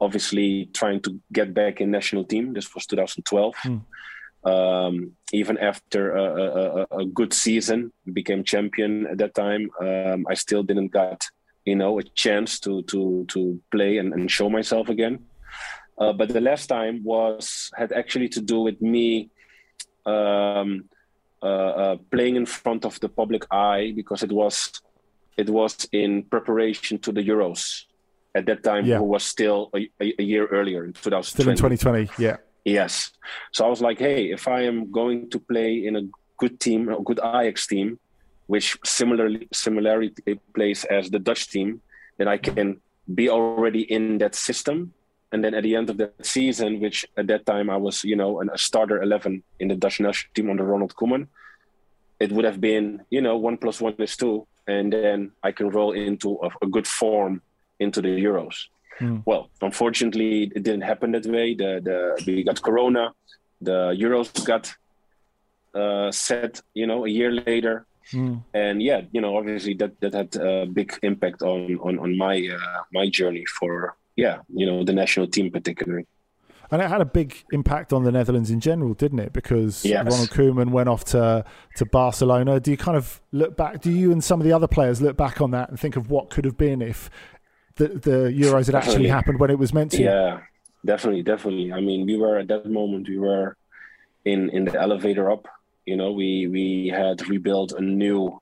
obviously 0.00 0.66
trying 0.72 1.00
to 1.02 1.20
get 1.32 1.52
back 1.54 1.80
in 1.80 1.90
national 1.90 2.24
team. 2.24 2.52
This 2.52 2.72
was 2.74 2.86
2012. 2.86 3.54
Hmm. 3.62 3.78
Um, 4.46 4.94
even 5.32 5.58
after 5.58 6.02
a, 6.14 6.24
a, 6.24 6.86
a- 7.00 7.06
good 7.18 7.32
season, 7.32 7.92
became 8.12 8.44
champion 8.44 9.06
at 9.10 9.18
that 9.18 9.34
time. 9.34 9.62
Um, 9.80 10.24
I 10.30 10.34
still 10.34 10.62
didn't 10.62 10.92
got 10.92 11.26
you 11.64 11.74
know 11.74 11.98
a 11.98 12.04
chance 12.24 12.60
to 12.60 12.82
to 12.90 13.24
to 13.32 13.60
play 13.74 13.98
and, 13.98 14.12
and 14.14 14.30
show 14.30 14.48
myself 14.48 14.88
again. 14.88 15.16
Uh, 15.98 16.12
but 16.12 16.28
the 16.28 16.40
last 16.40 16.66
time 16.68 17.02
was 17.02 17.70
had 17.76 17.90
actually 17.92 18.28
to 18.36 18.40
do 18.40 18.60
with 18.60 18.78
me 18.80 19.30
um, 20.04 20.84
uh, 21.42 21.46
uh, 21.46 21.96
playing 22.10 22.36
in 22.36 22.46
front 22.46 22.84
of 22.84 23.00
the 23.00 23.08
public 23.08 23.44
eye 23.50 23.92
because 23.96 24.22
it 24.22 24.30
was 24.32 24.80
it 25.36 25.50
was 25.50 25.88
in 25.92 26.22
preparation 26.22 26.98
to 26.98 27.10
the 27.12 27.22
Euros 27.22 27.84
at 28.34 28.46
that 28.46 28.62
time, 28.62 28.84
Yeah. 28.86 28.98
who 28.98 29.04
was 29.04 29.24
still 29.24 29.70
a, 29.74 29.88
a, 30.00 30.14
a 30.18 30.22
year 30.22 30.46
earlier 30.46 30.84
in 30.84 30.92
2020. 30.92 31.22
Still 31.24 31.48
in 31.48 31.56
2020, 31.56 32.10
yeah. 32.22 32.36
Yes. 32.66 33.12
So 33.52 33.64
I 33.64 33.68
was 33.68 33.80
like, 33.80 34.00
hey, 34.00 34.32
if 34.32 34.48
I 34.48 34.62
am 34.62 34.90
going 34.90 35.30
to 35.30 35.38
play 35.38 35.86
in 35.86 35.94
a 35.94 36.02
good 36.36 36.58
team, 36.58 36.88
a 36.88 37.00
good 37.00 37.20
Ajax 37.22 37.68
team, 37.68 38.00
which 38.48 38.76
similarly 38.84 39.46
similarly 39.52 40.12
plays 40.52 40.84
as 40.84 41.08
the 41.08 41.20
Dutch 41.20 41.48
team, 41.48 41.80
then 42.18 42.26
I 42.26 42.38
can 42.38 42.80
be 43.14 43.30
already 43.30 43.82
in 43.82 44.18
that 44.18 44.34
system. 44.34 44.92
And 45.30 45.44
then 45.44 45.54
at 45.54 45.62
the 45.62 45.76
end 45.76 45.90
of 45.90 45.96
that 45.98 46.26
season, 46.26 46.80
which 46.80 47.06
at 47.16 47.28
that 47.28 47.46
time 47.46 47.70
I 47.70 47.76
was, 47.76 48.02
you 48.02 48.16
know, 48.16 48.40
an, 48.40 48.50
a 48.52 48.58
starter 48.58 49.00
11 49.00 49.44
in 49.60 49.68
the 49.68 49.76
Dutch 49.76 50.00
national 50.00 50.32
team 50.34 50.50
under 50.50 50.64
Ronald 50.64 50.96
Koeman, 50.96 51.28
it 52.18 52.32
would 52.32 52.44
have 52.44 52.60
been, 52.60 53.02
you 53.10 53.20
know, 53.20 53.36
one 53.36 53.58
plus 53.58 53.80
one 53.80 53.94
is 54.00 54.16
two. 54.16 54.44
And 54.66 54.92
then 54.92 55.30
I 55.40 55.52
can 55.52 55.70
roll 55.70 55.92
into 55.92 56.40
a, 56.42 56.50
a 56.62 56.66
good 56.66 56.88
form 56.88 57.42
into 57.78 58.02
the 58.02 58.08
Euros. 58.08 58.66
Well, 59.24 59.50
unfortunately, 59.60 60.44
it 60.54 60.62
didn't 60.62 60.82
happen 60.82 61.12
that 61.12 61.26
way. 61.26 61.54
The, 61.54 61.80
the 61.82 62.24
we 62.26 62.42
got 62.44 62.62
Corona, 62.62 63.12
the 63.60 63.94
Euros 63.98 64.44
got 64.44 64.74
uh, 65.74 66.10
set, 66.10 66.62
you 66.74 66.86
know, 66.86 67.04
a 67.04 67.08
year 67.08 67.30
later, 67.30 67.86
and 68.54 68.82
yeah, 68.82 69.02
you 69.12 69.20
know, 69.20 69.36
obviously 69.36 69.74
that 69.74 70.00
that 70.00 70.14
had 70.14 70.36
a 70.36 70.66
big 70.66 70.98
impact 71.02 71.42
on 71.42 71.76
on 71.82 71.98
on 71.98 72.16
my 72.16 72.36
uh, 72.58 72.82
my 72.92 73.08
journey 73.10 73.44
for 73.58 73.96
yeah, 74.16 74.38
you 74.48 74.64
know, 74.66 74.84
the 74.84 74.92
national 74.92 75.26
team 75.26 75.50
particularly. 75.50 76.06
And 76.70 76.82
it 76.82 76.88
had 76.88 77.00
a 77.00 77.04
big 77.04 77.44
impact 77.52 77.92
on 77.92 78.02
the 78.02 78.10
Netherlands 78.10 78.50
in 78.50 78.58
general, 78.58 78.94
didn't 78.94 79.20
it? 79.20 79.32
Because 79.32 79.84
Yes. 79.84 80.04
Ronald 80.04 80.30
Koeman 80.30 80.70
went 80.72 80.88
off 80.88 81.04
to, 81.06 81.44
to 81.76 81.86
Barcelona. 81.86 82.58
Do 82.58 82.72
you 82.72 82.76
kind 82.76 82.96
of 82.96 83.20
look 83.30 83.56
back? 83.56 83.80
Do 83.82 83.92
you 83.92 84.10
and 84.10 84.24
some 84.24 84.40
of 84.40 84.44
the 84.44 84.52
other 84.52 84.66
players 84.66 85.00
look 85.00 85.16
back 85.16 85.40
on 85.40 85.52
that 85.52 85.68
and 85.68 85.78
think 85.78 85.94
of 85.94 86.10
what 86.10 86.30
could 86.30 86.44
have 86.44 86.56
been 86.56 86.82
if 86.82 87.08
the, 87.76 87.88
the 87.88 88.18
Euros 88.32 88.66
had 88.66 88.74
actually 88.74 89.08
happened 89.08 89.38
when 89.38 89.50
it 89.50 89.58
was 89.58 89.72
meant 89.72 89.92
to? 89.92 90.02
Yeah, 90.02 90.40
definitely, 90.84 91.22
definitely. 91.22 91.72
I 91.72 91.80
mean, 91.80 92.06
we 92.06 92.16
were 92.16 92.38
at 92.38 92.48
that 92.48 92.66
moment 92.66 93.08
we 93.08 93.18
were 93.18 93.56
in 94.24 94.50
in 94.50 94.64
the 94.64 94.80
elevator 94.80 95.30
up. 95.30 95.46
You 95.84 95.96
know, 95.96 96.12
we 96.12 96.46
we 96.48 96.88
had 96.88 97.28
rebuilt 97.28 97.72
a 97.72 97.80
new 97.80 98.40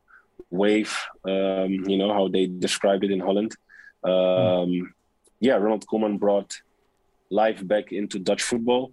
wave. 0.50 0.96
Um, 1.24 1.70
you 1.90 1.98
know 1.98 2.12
how 2.12 2.28
they 2.28 2.46
described 2.46 3.04
it 3.04 3.10
in 3.10 3.20
Holland. 3.20 3.52
Um, 4.02 4.94
Yeah, 5.40 5.56
Ronald 5.60 5.84
Koeman 5.86 6.18
brought 6.18 6.62
life 7.28 7.60
back 7.66 7.92
into 7.92 8.18
Dutch 8.18 8.42
football. 8.42 8.92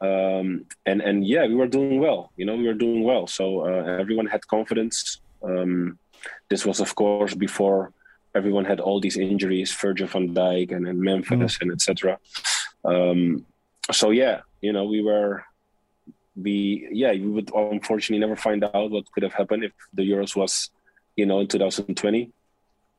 Um, 0.00 0.66
and 0.84 1.00
and 1.00 1.24
yeah, 1.24 1.46
we 1.46 1.54
were 1.54 1.68
doing 1.68 2.00
well. 2.00 2.32
You 2.36 2.44
know, 2.46 2.56
we 2.56 2.66
were 2.66 2.80
doing 2.86 3.02
well. 3.10 3.26
So 3.26 3.44
uh, 3.64 4.00
everyone 4.02 4.26
had 4.26 4.42
confidence. 4.46 5.20
Um, 5.42 5.98
this 6.50 6.66
was, 6.66 6.80
of 6.80 6.94
course, 6.94 7.34
before 7.34 7.92
everyone 8.34 8.64
had 8.64 8.80
all 8.80 9.00
these 9.00 9.16
injuries, 9.16 9.72
Virgil 9.72 10.06
van 10.06 10.34
Dijk 10.34 10.72
and, 10.72 10.86
and 10.86 11.00
Memphis 11.00 11.58
and 11.60 11.72
etc. 11.72 12.18
Um, 12.84 13.46
so 13.92 14.10
yeah, 14.10 14.40
you 14.60 14.72
know, 14.72 14.84
we 14.84 15.02
were 15.02 15.44
we 16.36 16.88
yeah, 16.90 17.12
we 17.12 17.26
would 17.26 17.50
unfortunately 17.54 18.18
never 18.18 18.36
find 18.36 18.64
out 18.64 18.90
what 18.90 19.10
could 19.12 19.22
have 19.22 19.34
happened 19.34 19.64
if 19.64 19.72
the 19.92 20.02
Euros 20.02 20.34
was, 20.34 20.70
you 21.16 21.26
know, 21.26 21.40
in 21.40 21.48
2020. 21.48 22.30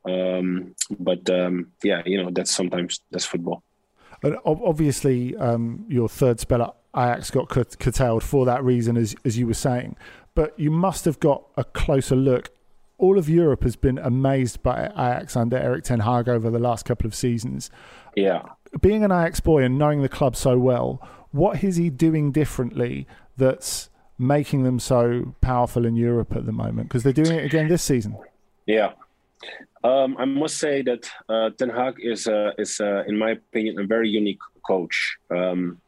Um, 0.08 0.76
but 1.00 1.30
um, 1.30 1.72
yeah, 1.84 2.02
you 2.06 2.22
know, 2.22 2.30
that's 2.32 2.52
sometimes 2.52 3.02
that's 3.12 3.26
football. 3.26 3.64
And 4.24 4.38
obviously, 4.46 5.36
um, 5.36 5.86
your 5.88 6.08
third 6.08 6.40
spell 6.40 6.62
at 6.62 6.76
Ajax 6.96 7.32
got 7.32 7.50
curtailed 7.50 8.24
for 8.24 8.46
that 8.46 8.64
reason, 8.64 8.98
as 8.98 9.16
as 9.26 9.38
you 9.38 9.48
were 9.48 9.54
saying. 9.54 9.98
But 10.34 10.58
you 10.60 10.72
must 10.72 11.06
have 11.06 11.20
got 11.20 11.46
a 11.58 11.64
closer 11.64 12.16
look. 12.16 12.50
All 12.98 13.18
of 13.18 13.28
Europe 13.28 13.64
has 13.64 13.76
been 13.76 13.98
amazed 13.98 14.64
by 14.64 14.86
Ajax 14.86 15.36
under 15.36 15.58
Erik 15.58 15.84
Ten 15.84 16.00
Hag 16.00 16.30
over 16.30 16.50
the 16.50 16.60
last 16.60 16.86
couple 16.86 17.06
of 17.06 17.14
seasons. 17.14 17.70
Yeah. 18.16 18.44
Being 18.82 19.04
an 19.04 19.12
Ajax 19.12 19.40
boy 19.40 19.64
and 19.64 19.78
knowing 19.78 20.02
the 20.02 20.10
club 20.10 20.36
so 20.36 20.58
well, 20.58 21.06
what 21.32 21.64
is 21.64 21.76
he 21.76 21.90
doing 21.90 22.32
differently 22.32 23.08
that's 23.36 23.90
making 24.18 24.64
them 24.64 24.80
so 24.80 25.36
powerful 25.42 25.86
in 25.86 25.96
Europe 25.98 26.36
at 26.36 26.46
the 26.46 26.54
moment? 26.54 26.88
Because 26.88 27.04
they're 27.04 27.12
doing 27.12 27.38
it 27.38 27.46
again 27.46 27.68
this 27.68 27.84
season. 27.84 28.18
Yeah. 28.66 28.94
Um, 29.84 30.16
I 30.18 30.26
must 30.26 30.58
say 30.58 30.82
that 30.84 31.10
uh, 31.28 31.50
Ten 31.58 31.70
Hag 31.70 31.96
is, 32.00 32.28
uh, 32.28 32.52
is 32.58 32.80
uh, 32.80 33.04
in 33.08 33.18
my 33.18 33.32
opinion, 33.32 33.80
a 33.80 33.86
very 33.86 34.10
unique 34.10 34.40
coach 34.66 35.18
um, 35.30 35.80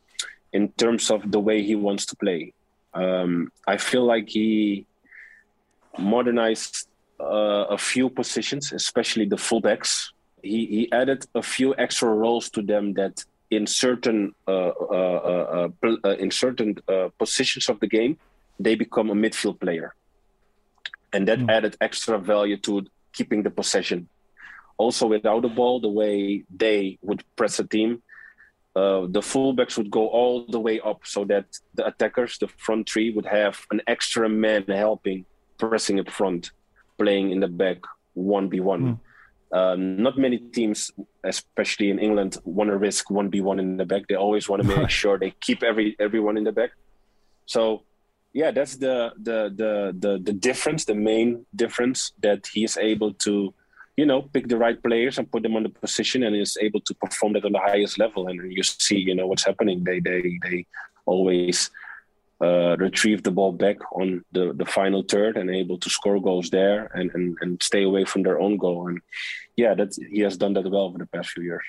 in 0.51 0.69
terms 0.73 1.09
of 1.09 1.31
the 1.31 1.39
way 1.39 1.63
he 1.63 1.75
wants 1.75 2.05
to 2.07 2.15
play. 2.17 2.53
Um, 2.93 3.51
I 3.65 3.77
feel 3.77 4.05
like 4.05 4.29
he 4.29 4.85
modernized 5.97 6.87
uh, 7.19 7.65
a 7.69 7.77
few 7.77 8.09
positions, 8.09 8.71
especially 8.71 9.25
the 9.25 9.35
fullbacks. 9.35 10.09
He, 10.43 10.65
he 10.65 10.91
added 10.91 11.25
a 11.35 11.41
few 11.41 11.75
extra 11.77 12.09
roles 12.09 12.49
to 12.51 12.61
them 12.61 12.93
that 12.93 13.23
in 13.49 13.65
certain 13.65 14.33
uh, 14.47 14.51
uh, 14.51 14.69
uh, 14.91 15.69
uh, 15.83 15.95
uh, 16.03 16.09
in 16.17 16.31
certain 16.31 16.75
uh, 16.87 17.09
positions 17.17 17.69
of 17.69 17.79
the 17.79 17.87
game 17.87 18.17
they 18.59 18.75
become 18.75 19.09
a 19.09 19.15
midfield 19.15 19.59
player, 19.59 19.93
and 21.13 21.27
that 21.27 21.39
added 21.49 21.77
extra 21.79 22.17
value 22.17 22.57
to 22.57 22.85
keeping 23.13 23.43
the 23.43 23.51
possession. 23.51 24.07
Also, 24.77 25.07
without 25.07 25.41
the 25.41 25.47
ball, 25.47 25.79
the 25.79 25.89
way 25.89 26.43
they 26.55 26.97
would 27.01 27.23
press 27.35 27.59
a 27.59 27.63
team, 27.63 28.01
uh, 28.75 29.01
the 29.09 29.21
fullbacks 29.21 29.77
would 29.77 29.89
go 29.89 30.07
all 30.07 30.45
the 30.47 30.59
way 30.59 30.79
up 30.79 31.01
so 31.03 31.23
that 31.25 31.45
the 31.73 31.85
attackers, 31.85 32.37
the 32.37 32.47
front 32.57 32.87
three, 32.87 33.11
would 33.11 33.25
have 33.25 33.65
an 33.71 33.81
extra 33.87 34.29
man 34.29 34.63
helping, 34.67 35.25
pressing 35.57 35.99
up 35.99 36.09
front, 36.09 36.51
playing 36.97 37.31
in 37.31 37.39
the 37.39 37.47
back, 37.47 37.77
1v1. 38.17 38.99
Um, 39.51 40.01
not 40.01 40.17
many 40.17 40.37
teams, 40.37 40.91
especially 41.23 41.89
in 41.89 41.99
England, 41.99 42.37
want 42.43 42.69
to 42.69 42.77
risk 42.77 43.07
1v1 43.07 43.59
in 43.59 43.77
the 43.77 43.85
back. 43.85 44.07
They 44.07 44.15
always 44.15 44.49
want 44.49 44.63
to 44.63 44.67
make 44.77 44.89
sure 44.89 45.17
they 45.17 45.31
keep 45.39 45.63
every 45.63 45.95
everyone 45.99 46.37
in 46.37 46.43
the 46.43 46.51
back. 46.51 46.71
So, 47.45 47.83
yeah, 48.33 48.51
that's 48.51 48.75
the, 48.75 49.13
the, 49.17 49.49
the, 49.55 49.95
the, 49.97 50.19
the 50.21 50.33
difference, 50.33 50.83
the 50.83 50.95
main 50.95 51.45
difference 51.55 52.11
that 52.21 52.45
he 52.47 52.65
is 52.65 52.75
able 52.75 53.13
to 53.25 53.53
you 53.97 54.05
know, 54.05 54.21
pick 54.21 54.47
the 54.47 54.57
right 54.57 54.81
players 54.81 55.17
and 55.17 55.29
put 55.29 55.41
them 55.41 55.55
on 55.55 55.63
the 55.63 55.69
position, 55.69 56.21
and 56.23 56.35
is 56.35 56.55
able 56.61 56.79
to 56.81 56.93
perform 56.93 57.33
that 57.33 57.43
on 57.43 57.51
the 57.51 57.59
highest 57.59 57.97
level. 57.97 58.27
And 58.27 58.51
you 58.51 58.61
see, 58.61 58.97
you 58.97 59.15
know, 59.15 59.25
what's 59.25 59.43
happening. 59.43 59.83
They 59.83 59.99
they 59.99 60.39
they 60.43 60.67
always 61.05 61.71
uh, 62.41 62.75
retrieve 62.77 63.23
the 63.23 63.31
ball 63.31 63.51
back 63.51 63.77
on 63.93 64.23
the 64.31 64.53
the 64.53 64.65
final 64.65 65.03
third 65.03 65.37
and 65.37 65.49
able 65.49 65.77
to 65.79 65.89
score 65.89 66.21
goals 66.21 66.49
there 66.49 66.85
and 66.93 67.11
and 67.13 67.37
and 67.41 67.61
stay 67.63 67.83
away 67.83 68.05
from 68.05 68.23
their 68.23 68.39
own 68.39 68.57
goal. 68.57 68.87
And 68.87 69.01
yeah, 69.55 69.73
that 69.73 69.95
he 70.11 70.19
has 70.19 70.37
done 70.37 70.53
that 70.53 70.69
well 70.69 70.83
over 70.83 70.97
the 70.97 71.07
past 71.07 71.29
few 71.31 71.43
years. 71.43 71.63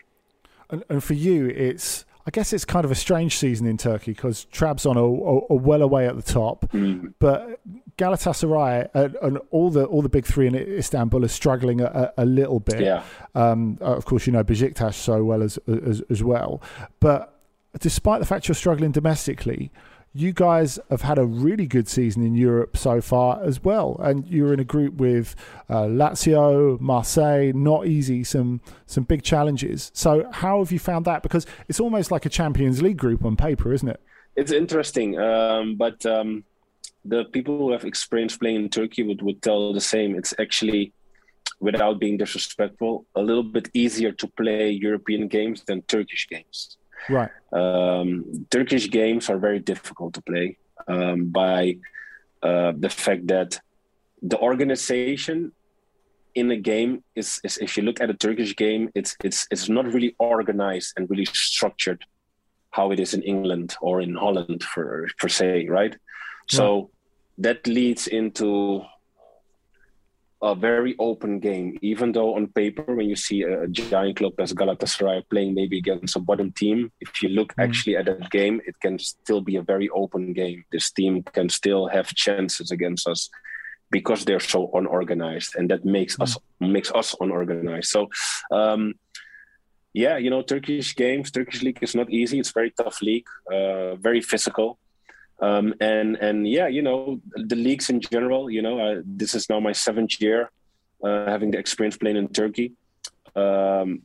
And, 0.71 0.85
and 0.91 1.03
for 1.03 1.15
you, 1.15 1.47
it's 1.47 2.05
I 2.27 2.31
guess 2.31 2.53
it's 2.53 2.67
kind 2.67 2.85
of 2.85 2.91
a 2.91 2.95
strange 2.95 3.39
season 3.39 3.67
in 3.67 3.79
Turkey 3.79 4.13
because 4.13 4.47
Trabzon 4.53 4.97
are, 4.97 4.99
are, 4.99 5.43
are 5.51 5.59
well 5.59 5.81
away 5.81 6.07
at 6.07 6.17
the 6.17 6.23
top, 6.23 6.67
but 7.19 7.59
Galatasaray 7.97 8.91
and, 8.93 9.17
and 9.23 9.39
all 9.51 9.71
the 9.71 9.87
all 9.87 10.03
the 10.03 10.11
big 10.11 10.27
three 10.27 10.47
in 10.47 10.55
Istanbul 10.55 11.25
are 11.25 11.29
struggling 11.29 11.81
a, 11.81 12.13
a 12.19 12.27
little 12.27 12.61
bit. 12.61 12.83
Yeah. 12.83 13.03
Um, 13.35 13.79
of 13.81 14.05
course, 14.05 14.27
you 14.27 14.35
know 14.35 14.45
Besiktas 14.45 14.93
so 14.93 15.25
well 15.25 15.43
as, 15.43 15.59
as 15.67 16.03
as 16.11 16.23
well, 16.23 16.61
but 17.01 17.41
despite 17.81 18.21
the 18.21 18.27
fact 18.27 18.47
you're 18.47 18.55
struggling 18.55 18.93
domestically. 18.93 19.71
You 20.15 20.33
guys 20.33 20.79
have 20.91 21.03
had 21.03 21.19
a 21.19 21.25
really 21.25 21.67
good 21.67 21.87
season 21.87 22.25
in 22.25 22.35
Europe 22.35 22.77
so 22.77 23.01
far 23.01 23.43
as 23.43 23.63
well, 23.63 24.01
and 24.03 24.27
you're 24.27 24.53
in 24.53 24.59
a 24.59 24.65
group 24.65 24.95
with 24.95 25.37
uh, 25.69 25.83
Lazio, 25.83 26.81
Marseille. 26.81 27.53
Not 27.53 27.87
easy, 27.87 28.25
some 28.25 28.61
some 28.87 29.05
big 29.05 29.23
challenges. 29.23 29.91
So, 29.95 30.29
how 30.33 30.61
have 30.61 30.73
you 30.73 30.79
found 30.79 31.05
that? 31.05 31.23
Because 31.23 31.47
it's 31.69 31.79
almost 31.79 32.11
like 32.11 32.25
a 32.25 32.31
Champions 32.31 32.81
League 32.83 32.97
group 32.97 33.25
on 33.25 33.37
paper, 33.37 33.73
isn't 33.73 33.89
it? 33.89 34.01
It's 34.35 34.53
interesting, 34.53 35.19
um, 35.19 35.77
but 35.77 36.05
um, 36.07 36.45
the 37.05 37.25
people 37.27 37.59
who 37.59 37.73
have 37.73 37.85
experience 37.85 38.37
playing 38.37 38.57
in 38.57 38.69
Turkey 38.71 39.03
would, 39.03 39.21
would 39.23 39.43
tell 39.43 39.73
the 39.73 39.81
same. 39.81 40.17
It's 40.17 40.33
actually, 40.39 40.93
without 41.61 41.99
being 42.01 42.17
disrespectful, 42.17 43.07
a 43.15 43.21
little 43.21 43.43
bit 43.43 43.69
easier 43.75 44.13
to 44.13 44.27
play 44.27 44.71
European 44.71 45.29
games 45.29 45.65
than 45.65 45.83
Turkish 45.83 46.29
games. 46.29 46.78
Right. 47.09 47.31
Um, 47.53 48.47
Turkish 48.51 48.91
games 48.91 49.31
are 49.31 49.39
very 49.39 49.59
difficult 49.59 50.15
to 50.15 50.23
play 50.23 50.59
um, 50.87 51.27
by 51.27 51.79
uh, 52.43 52.73
the 52.77 52.91
fact 52.91 53.27
that 53.29 53.61
the 54.23 54.39
organization 54.39 55.53
in 56.35 56.51
a 56.51 56.57
game 56.57 57.03
is, 57.15 57.41
is, 57.45 57.59
if 57.59 57.77
you 57.77 57.83
look 57.83 58.01
at 58.01 58.11
a 58.11 58.15
Turkish 58.15 58.55
game, 58.55 58.91
it's 58.95 59.17
it's 59.25 59.47
it's 59.51 59.69
not 59.69 59.87
really 59.93 60.15
organized 60.19 60.93
and 60.97 61.11
really 61.11 61.25
structured 61.25 62.05
how 62.71 62.91
it 62.93 63.01
is 63.01 63.15
in 63.15 63.23
England 63.23 63.75
or 63.81 64.01
in 64.01 64.15
Holland 64.15 64.63
for 64.63 65.09
per 65.19 65.29
se, 65.29 65.69
right? 65.69 65.97
So 66.51 66.91
that 67.39 67.67
leads 67.67 68.07
into 68.07 68.83
a 70.43 70.55
very 70.55 70.95
open 70.99 71.41
game. 71.41 71.79
Even 71.83 72.13
though 72.13 72.37
on 72.37 72.47
paper, 72.49 72.95
when 72.95 73.09
you 73.09 73.17
see 73.17 73.43
a, 73.43 73.67
giant 73.67 74.17
club 74.17 74.35
as 74.39 74.53
Galatasaray 74.53 75.29
playing 75.31 75.55
maybe 75.55 75.79
against 75.79 76.17
a 76.17 76.21
bottom 76.21 76.53
team, 76.53 76.93
if 77.01 77.23
you 77.23 77.31
look 77.31 77.55
mm. 77.55 77.65
actually 77.65 77.97
at 77.97 78.07
that 78.07 78.31
game, 78.31 78.61
it 78.67 78.79
can 78.81 78.99
still 78.99 79.41
be 79.41 79.57
a 79.57 79.63
very 79.63 79.89
open 79.91 80.33
game. 80.33 80.65
This 80.71 80.91
team 80.91 81.23
can 81.23 81.49
still 81.49 81.89
have 81.89 82.15
chances 82.15 82.71
against 82.71 83.09
us 83.09 83.29
because 83.91 84.25
they're 84.25 84.41
so 84.41 84.71
unorganized, 84.75 85.57
and 85.57 85.71
that 85.71 85.85
makes 85.85 86.17
mm. 86.17 86.23
us 86.23 86.37
makes 86.61 86.93
us 86.93 87.15
unorganized. 87.21 87.89
So. 87.89 88.09
Um, 88.51 88.95
yeah, 89.95 90.19
you 90.19 90.31
know, 90.31 90.43
Turkish 90.43 90.95
games, 90.95 91.31
Turkish 91.31 91.63
league 91.63 91.79
is 91.83 91.95
not 91.95 92.11
easy. 92.11 92.39
It's 92.39 92.53
very 92.53 92.71
tough 92.71 93.01
league, 93.03 93.27
uh, 93.51 93.97
very 93.97 94.21
physical. 94.21 94.79
Um, 95.41 95.75
and 95.81 96.17
and 96.17 96.49
yeah, 96.49 96.67
you 96.67 96.83
know 96.83 97.21
the 97.35 97.57
leagues 97.57 97.91
in 97.91 98.01
general. 98.01 98.51
You 98.51 98.63
know, 98.63 98.81
uh, 98.81 99.03
this 99.05 99.35
is 99.35 99.49
now 99.49 99.61
my 99.61 99.73
seventh 99.73 100.21
year 100.21 100.51
uh, 101.03 101.27
having 101.27 101.51
the 101.53 101.59
experience 101.59 101.97
playing 101.97 102.17
in 102.17 102.29
Turkey. 102.29 102.73
Um, 103.37 104.03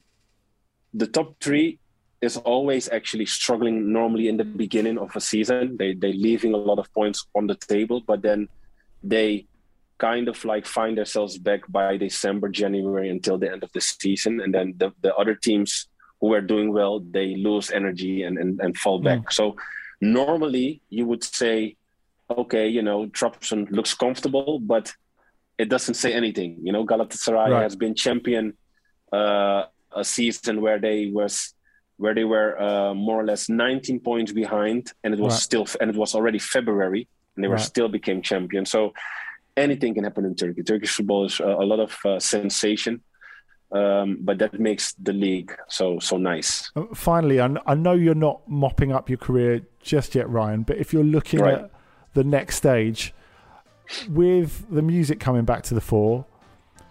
the 0.94 1.08
top 1.08 1.36
three 1.42 1.80
is 2.22 2.38
always 2.38 2.88
actually 2.90 3.26
struggling 3.26 3.92
normally 3.92 4.28
in 4.28 4.38
the 4.38 4.46
beginning 4.46 4.98
of 4.98 5.16
a 5.16 5.22
season. 5.22 5.76
They 5.78 5.94
they 5.94 6.14
leaving 6.14 6.54
a 6.54 6.58
lot 6.58 6.80
of 6.80 6.94
points 6.94 7.26
on 7.36 7.48
the 7.48 7.56
table, 7.56 8.02
but 8.06 8.22
then 8.22 8.48
they 9.02 9.48
kind 9.98 10.28
of 10.28 10.44
like 10.46 10.66
find 10.66 10.98
themselves 10.98 11.38
back 11.38 11.62
by 11.70 11.98
December, 11.98 12.50
January 12.50 13.10
until 13.10 13.38
the 13.38 13.52
end 13.52 13.64
of 13.64 13.72
the 13.74 13.82
season, 13.82 14.40
and 14.42 14.54
then 14.54 14.74
the, 14.78 14.92
the 15.02 15.16
other 15.16 15.36
teams 15.36 15.88
who 16.20 16.34
are 16.34 16.42
doing 16.42 16.72
well 16.72 17.00
they 17.00 17.36
lose 17.36 17.72
energy 17.72 18.24
and 18.24 18.38
and, 18.38 18.60
and 18.62 18.78
fall 18.78 19.00
back. 19.00 19.20
Mm. 19.20 19.34
So 19.34 19.56
normally 20.04 20.82
you 20.90 21.06
would 21.06 21.24
say, 21.24 21.76
okay, 22.30 22.68
you 22.68 22.82
know, 22.82 23.08
Trabzon 23.08 23.70
looks 23.72 23.94
comfortable, 23.94 24.60
but 24.60 24.94
it 25.58 25.70
doesn't 25.70 25.96
say 25.96 26.14
anything. 26.14 26.60
You 26.62 26.74
know, 26.74 26.86
Galatasaray 26.86 27.50
right. 27.50 27.64
has 27.64 27.76
been 27.76 27.96
champion 27.96 28.54
uh, 29.12 29.66
a 29.96 30.04
season 30.04 30.62
where 30.62 30.80
they 30.80 31.10
was 31.12 31.54
where 31.98 32.16
they 32.16 32.24
were 32.24 32.60
uh, 32.60 32.94
more 32.94 33.22
or 33.22 33.26
less 33.26 33.50
19 33.50 34.00
points 34.00 34.32
behind, 34.32 34.92
and 35.04 35.14
it 35.14 35.20
was 35.20 35.34
right. 35.34 35.42
still 35.42 35.68
and 35.80 35.90
it 35.90 35.96
was 35.96 36.16
already 36.16 36.40
February, 36.40 37.08
and 37.36 37.44
they 37.44 37.48
were 37.48 37.56
right. 37.56 37.64
still 37.64 37.88
became 37.88 38.22
champion. 38.22 38.66
So 38.66 38.94
anything 39.56 39.94
can 39.94 40.04
happen 40.04 40.26
in 40.26 40.36
Turkey. 40.36 40.64
Turkish 40.64 40.92
football 40.92 41.26
is 41.26 41.40
uh, 41.40 41.46
a 41.46 41.66
lot 41.66 41.80
of 41.80 41.98
uh, 42.04 42.20
sensation 42.20 43.02
um, 43.74 44.20
but 44.22 44.38
that 44.38 44.60
makes 44.60 44.94
the 44.94 45.14
league 45.14 45.56
so 45.68 46.00
so 46.00 46.18
nice. 46.18 46.72
Uh, 46.76 46.86
finally, 46.94 47.42
I, 47.42 47.56
I 47.66 47.76
know 47.76 47.94
you're 47.94 48.16
not 48.16 48.48
mopping 48.48 48.92
up 48.92 49.10
your 49.10 49.18
career 49.18 49.62
just 49.82 50.16
yet, 50.16 50.30
Ryan. 50.30 50.64
But 50.64 50.78
if 50.78 50.94
you're 50.94 51.04
looking 51.04 51.40
right. 51.40 51.56
at 51.56 51.72
the 52.14 52.24
next 52.24 52.58
stage, 52.58 53.14
with 54.10 54.66
the 54.70 54.82
music 54.82 55.20
coming 55.20 55.46
back 55.46 55.64
to 55.64 55.74
the 55.74 55.82
fore, 55.82 56.26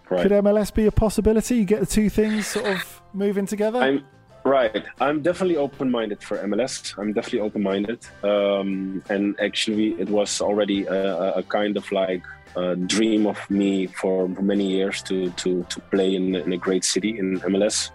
right. 0.09 0.21
could 0.21 0.31
MLS 0.31 0.73
be 0.73 0.85
a 0.85 0.91
possibility? 0.91 1.55
You 1.55 1.65
get 1.65 1.79
the 1.79 1.85
two 1.85 2.09
things 2.09 2.47
sort 2.47 2.65
of 2.65 3.01
moving 3.13 3.45
together. 3.45 3.79
I'm, 3.79 4.03
right. 4.43 4.85
I'm 4.99 5.21
definitely 5.21 5.57
open-minded 5.57 6.21
for 6.21 6.37
MLS. 6.39 6.97
I'm 6.97 7.13
definitely 7.13 7.41
open-minded, 7.41 8.05
um, 8.23 9.03
and 9.09 9.39
actually, 9.39 9.93
it 9.99 10.09
was 10.09 10.41
already 10.41 10.85
a, 10.85 11.33
a 11.35 11.43
kind 11.43 11.77
of 11.77 11.89
like 11.91 12.23
uh, 12.55 12.75
dream 12.75 13.25
of 13.25 13.39
me 13.49 13.87
for 13.87 14.27
many 14.27 14.67
years 14.67 15.01
to 15.03 15.29
to 15.31 15.63
to 15.69 15.79
play 15.91 16.15
in, 16.15 16.35
in 16.35 16.53
a 16.53 16.57
great 16.57 16.83
city 16.83 17.17
in 17.17 17.39
MLS. 17.41 17.91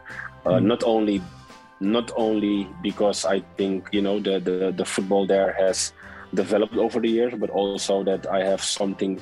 Uh, 0.47 0.53
mm. 0.53 0.65
Not 0.65 0.83
only 0.85 1.23
not 1.81 2.11
only 2.17 2.69
because 2.83 3.25
I 3.25 3.41
think 3.57 3.89
you 3.93 4.03
know 4.03 4.19
the, 4.19 4.41
the 4.41 4.73
the 4.73 4.85
football 4.85 5.27
there 5.27 5.53
has 5.59 5.93
developed 6.35 6.77
over 6.77 7.01
the 7.01 7.09
years, 7.09 7.35
but 7.39 7.51
also 7.51 8.03
that 8.05 8.27
I 8.27 8.45
have 8.45 8.63
something 8.63 9.21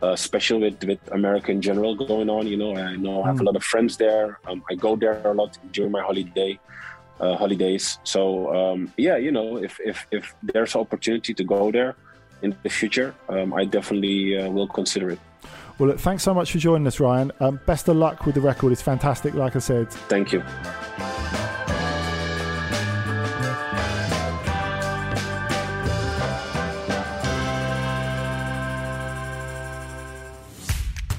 uh, 0.00 0.16
special 0.16 0.60
with 0.60 0.82
with 0.84 1.00
America 1.12 1.50
in 1.52 1.60
general 1.60 1.94
going 1.94 2.30
on. 2.30 2.46
You 2.46 2.56
know, 2.56 2.76
I 2.76 2.96
know 2.96 3.22
I 3.22 3.28
have 3.28 3.36
mm. 3.36 3.42
a 3.42 3.44
lot 3.44 3.56
of 3.56 3.64
friends 3.64 3.96
there. 3.96 4.38
Um, 4.48 4.62
I 4.70 4.74
go 4.74 4.96
there 4.96 5.20
a 5.24 5.34
lot 5.34 5.58
during 5.72 5.92
my 5.92 6.02
holiday. 6.02 6.58
Uh, 7.20 7.36
holidays. 7.36 8.00
So 8.02 8.52
um, 8.52 8.92
yeah, 8.96 9.16
you 9.16 9.30
know, 9.30 9.58
if 9.58 9.78
if 9.84 10.06
if 10.10 10.34
there's 10.42 10.74
opportunity 10.74 11.32
to 11.34 11.44
go 11.44 11.70
there, 11.70 11.94
in 12.42 12.56
the 12.62 12.68
future, 12.68 13.14
um, 13.28 13.54
I 13.54 13.64
definitely 13.64 14.38
uh, 14.38 14.50
will 14.50 14.68
consider 14.68 15.10
it. 15.10 15.18
Well, 15.78 15.88
look, 15.88 16.00
thanks 16.00 16.22
so 16.22 16.34
much 16.34 16.52
for 16.52 16.58
joining 16.58 16.86
us, 16.86 17.00
Ryan. 17.00 17.32
Um, 17.40 17.60
best 17.66 17.88
of 17.88 17.96
luck 17.96 18.26
with 18.26 18.34
the 18.34 18.40
record. 18.40 18.72
It's 18.72 18.82
fantastic, 18.82 19.34
like 19.34 19.56
I 19.56 19.58
said. 19.58 19.90
Thank 19.90 20.32
you. 20.32 20.42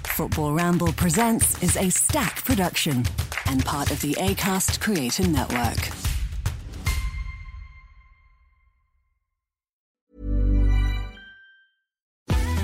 Football 0.04 0.54
Ramble 0.54 0.94
Presents 0.94 1.62
is 1.64 1.76
a 1.76 1.90
Stak 1.90 2.46
production 2.46 3.04
and 3.48 3.66
part 3.66 3.92
of 3.92 4.00
the 4.02 4.14
ACAST 4.14 4.80
Creator 4.80 5.28
Network. 5.28 6.03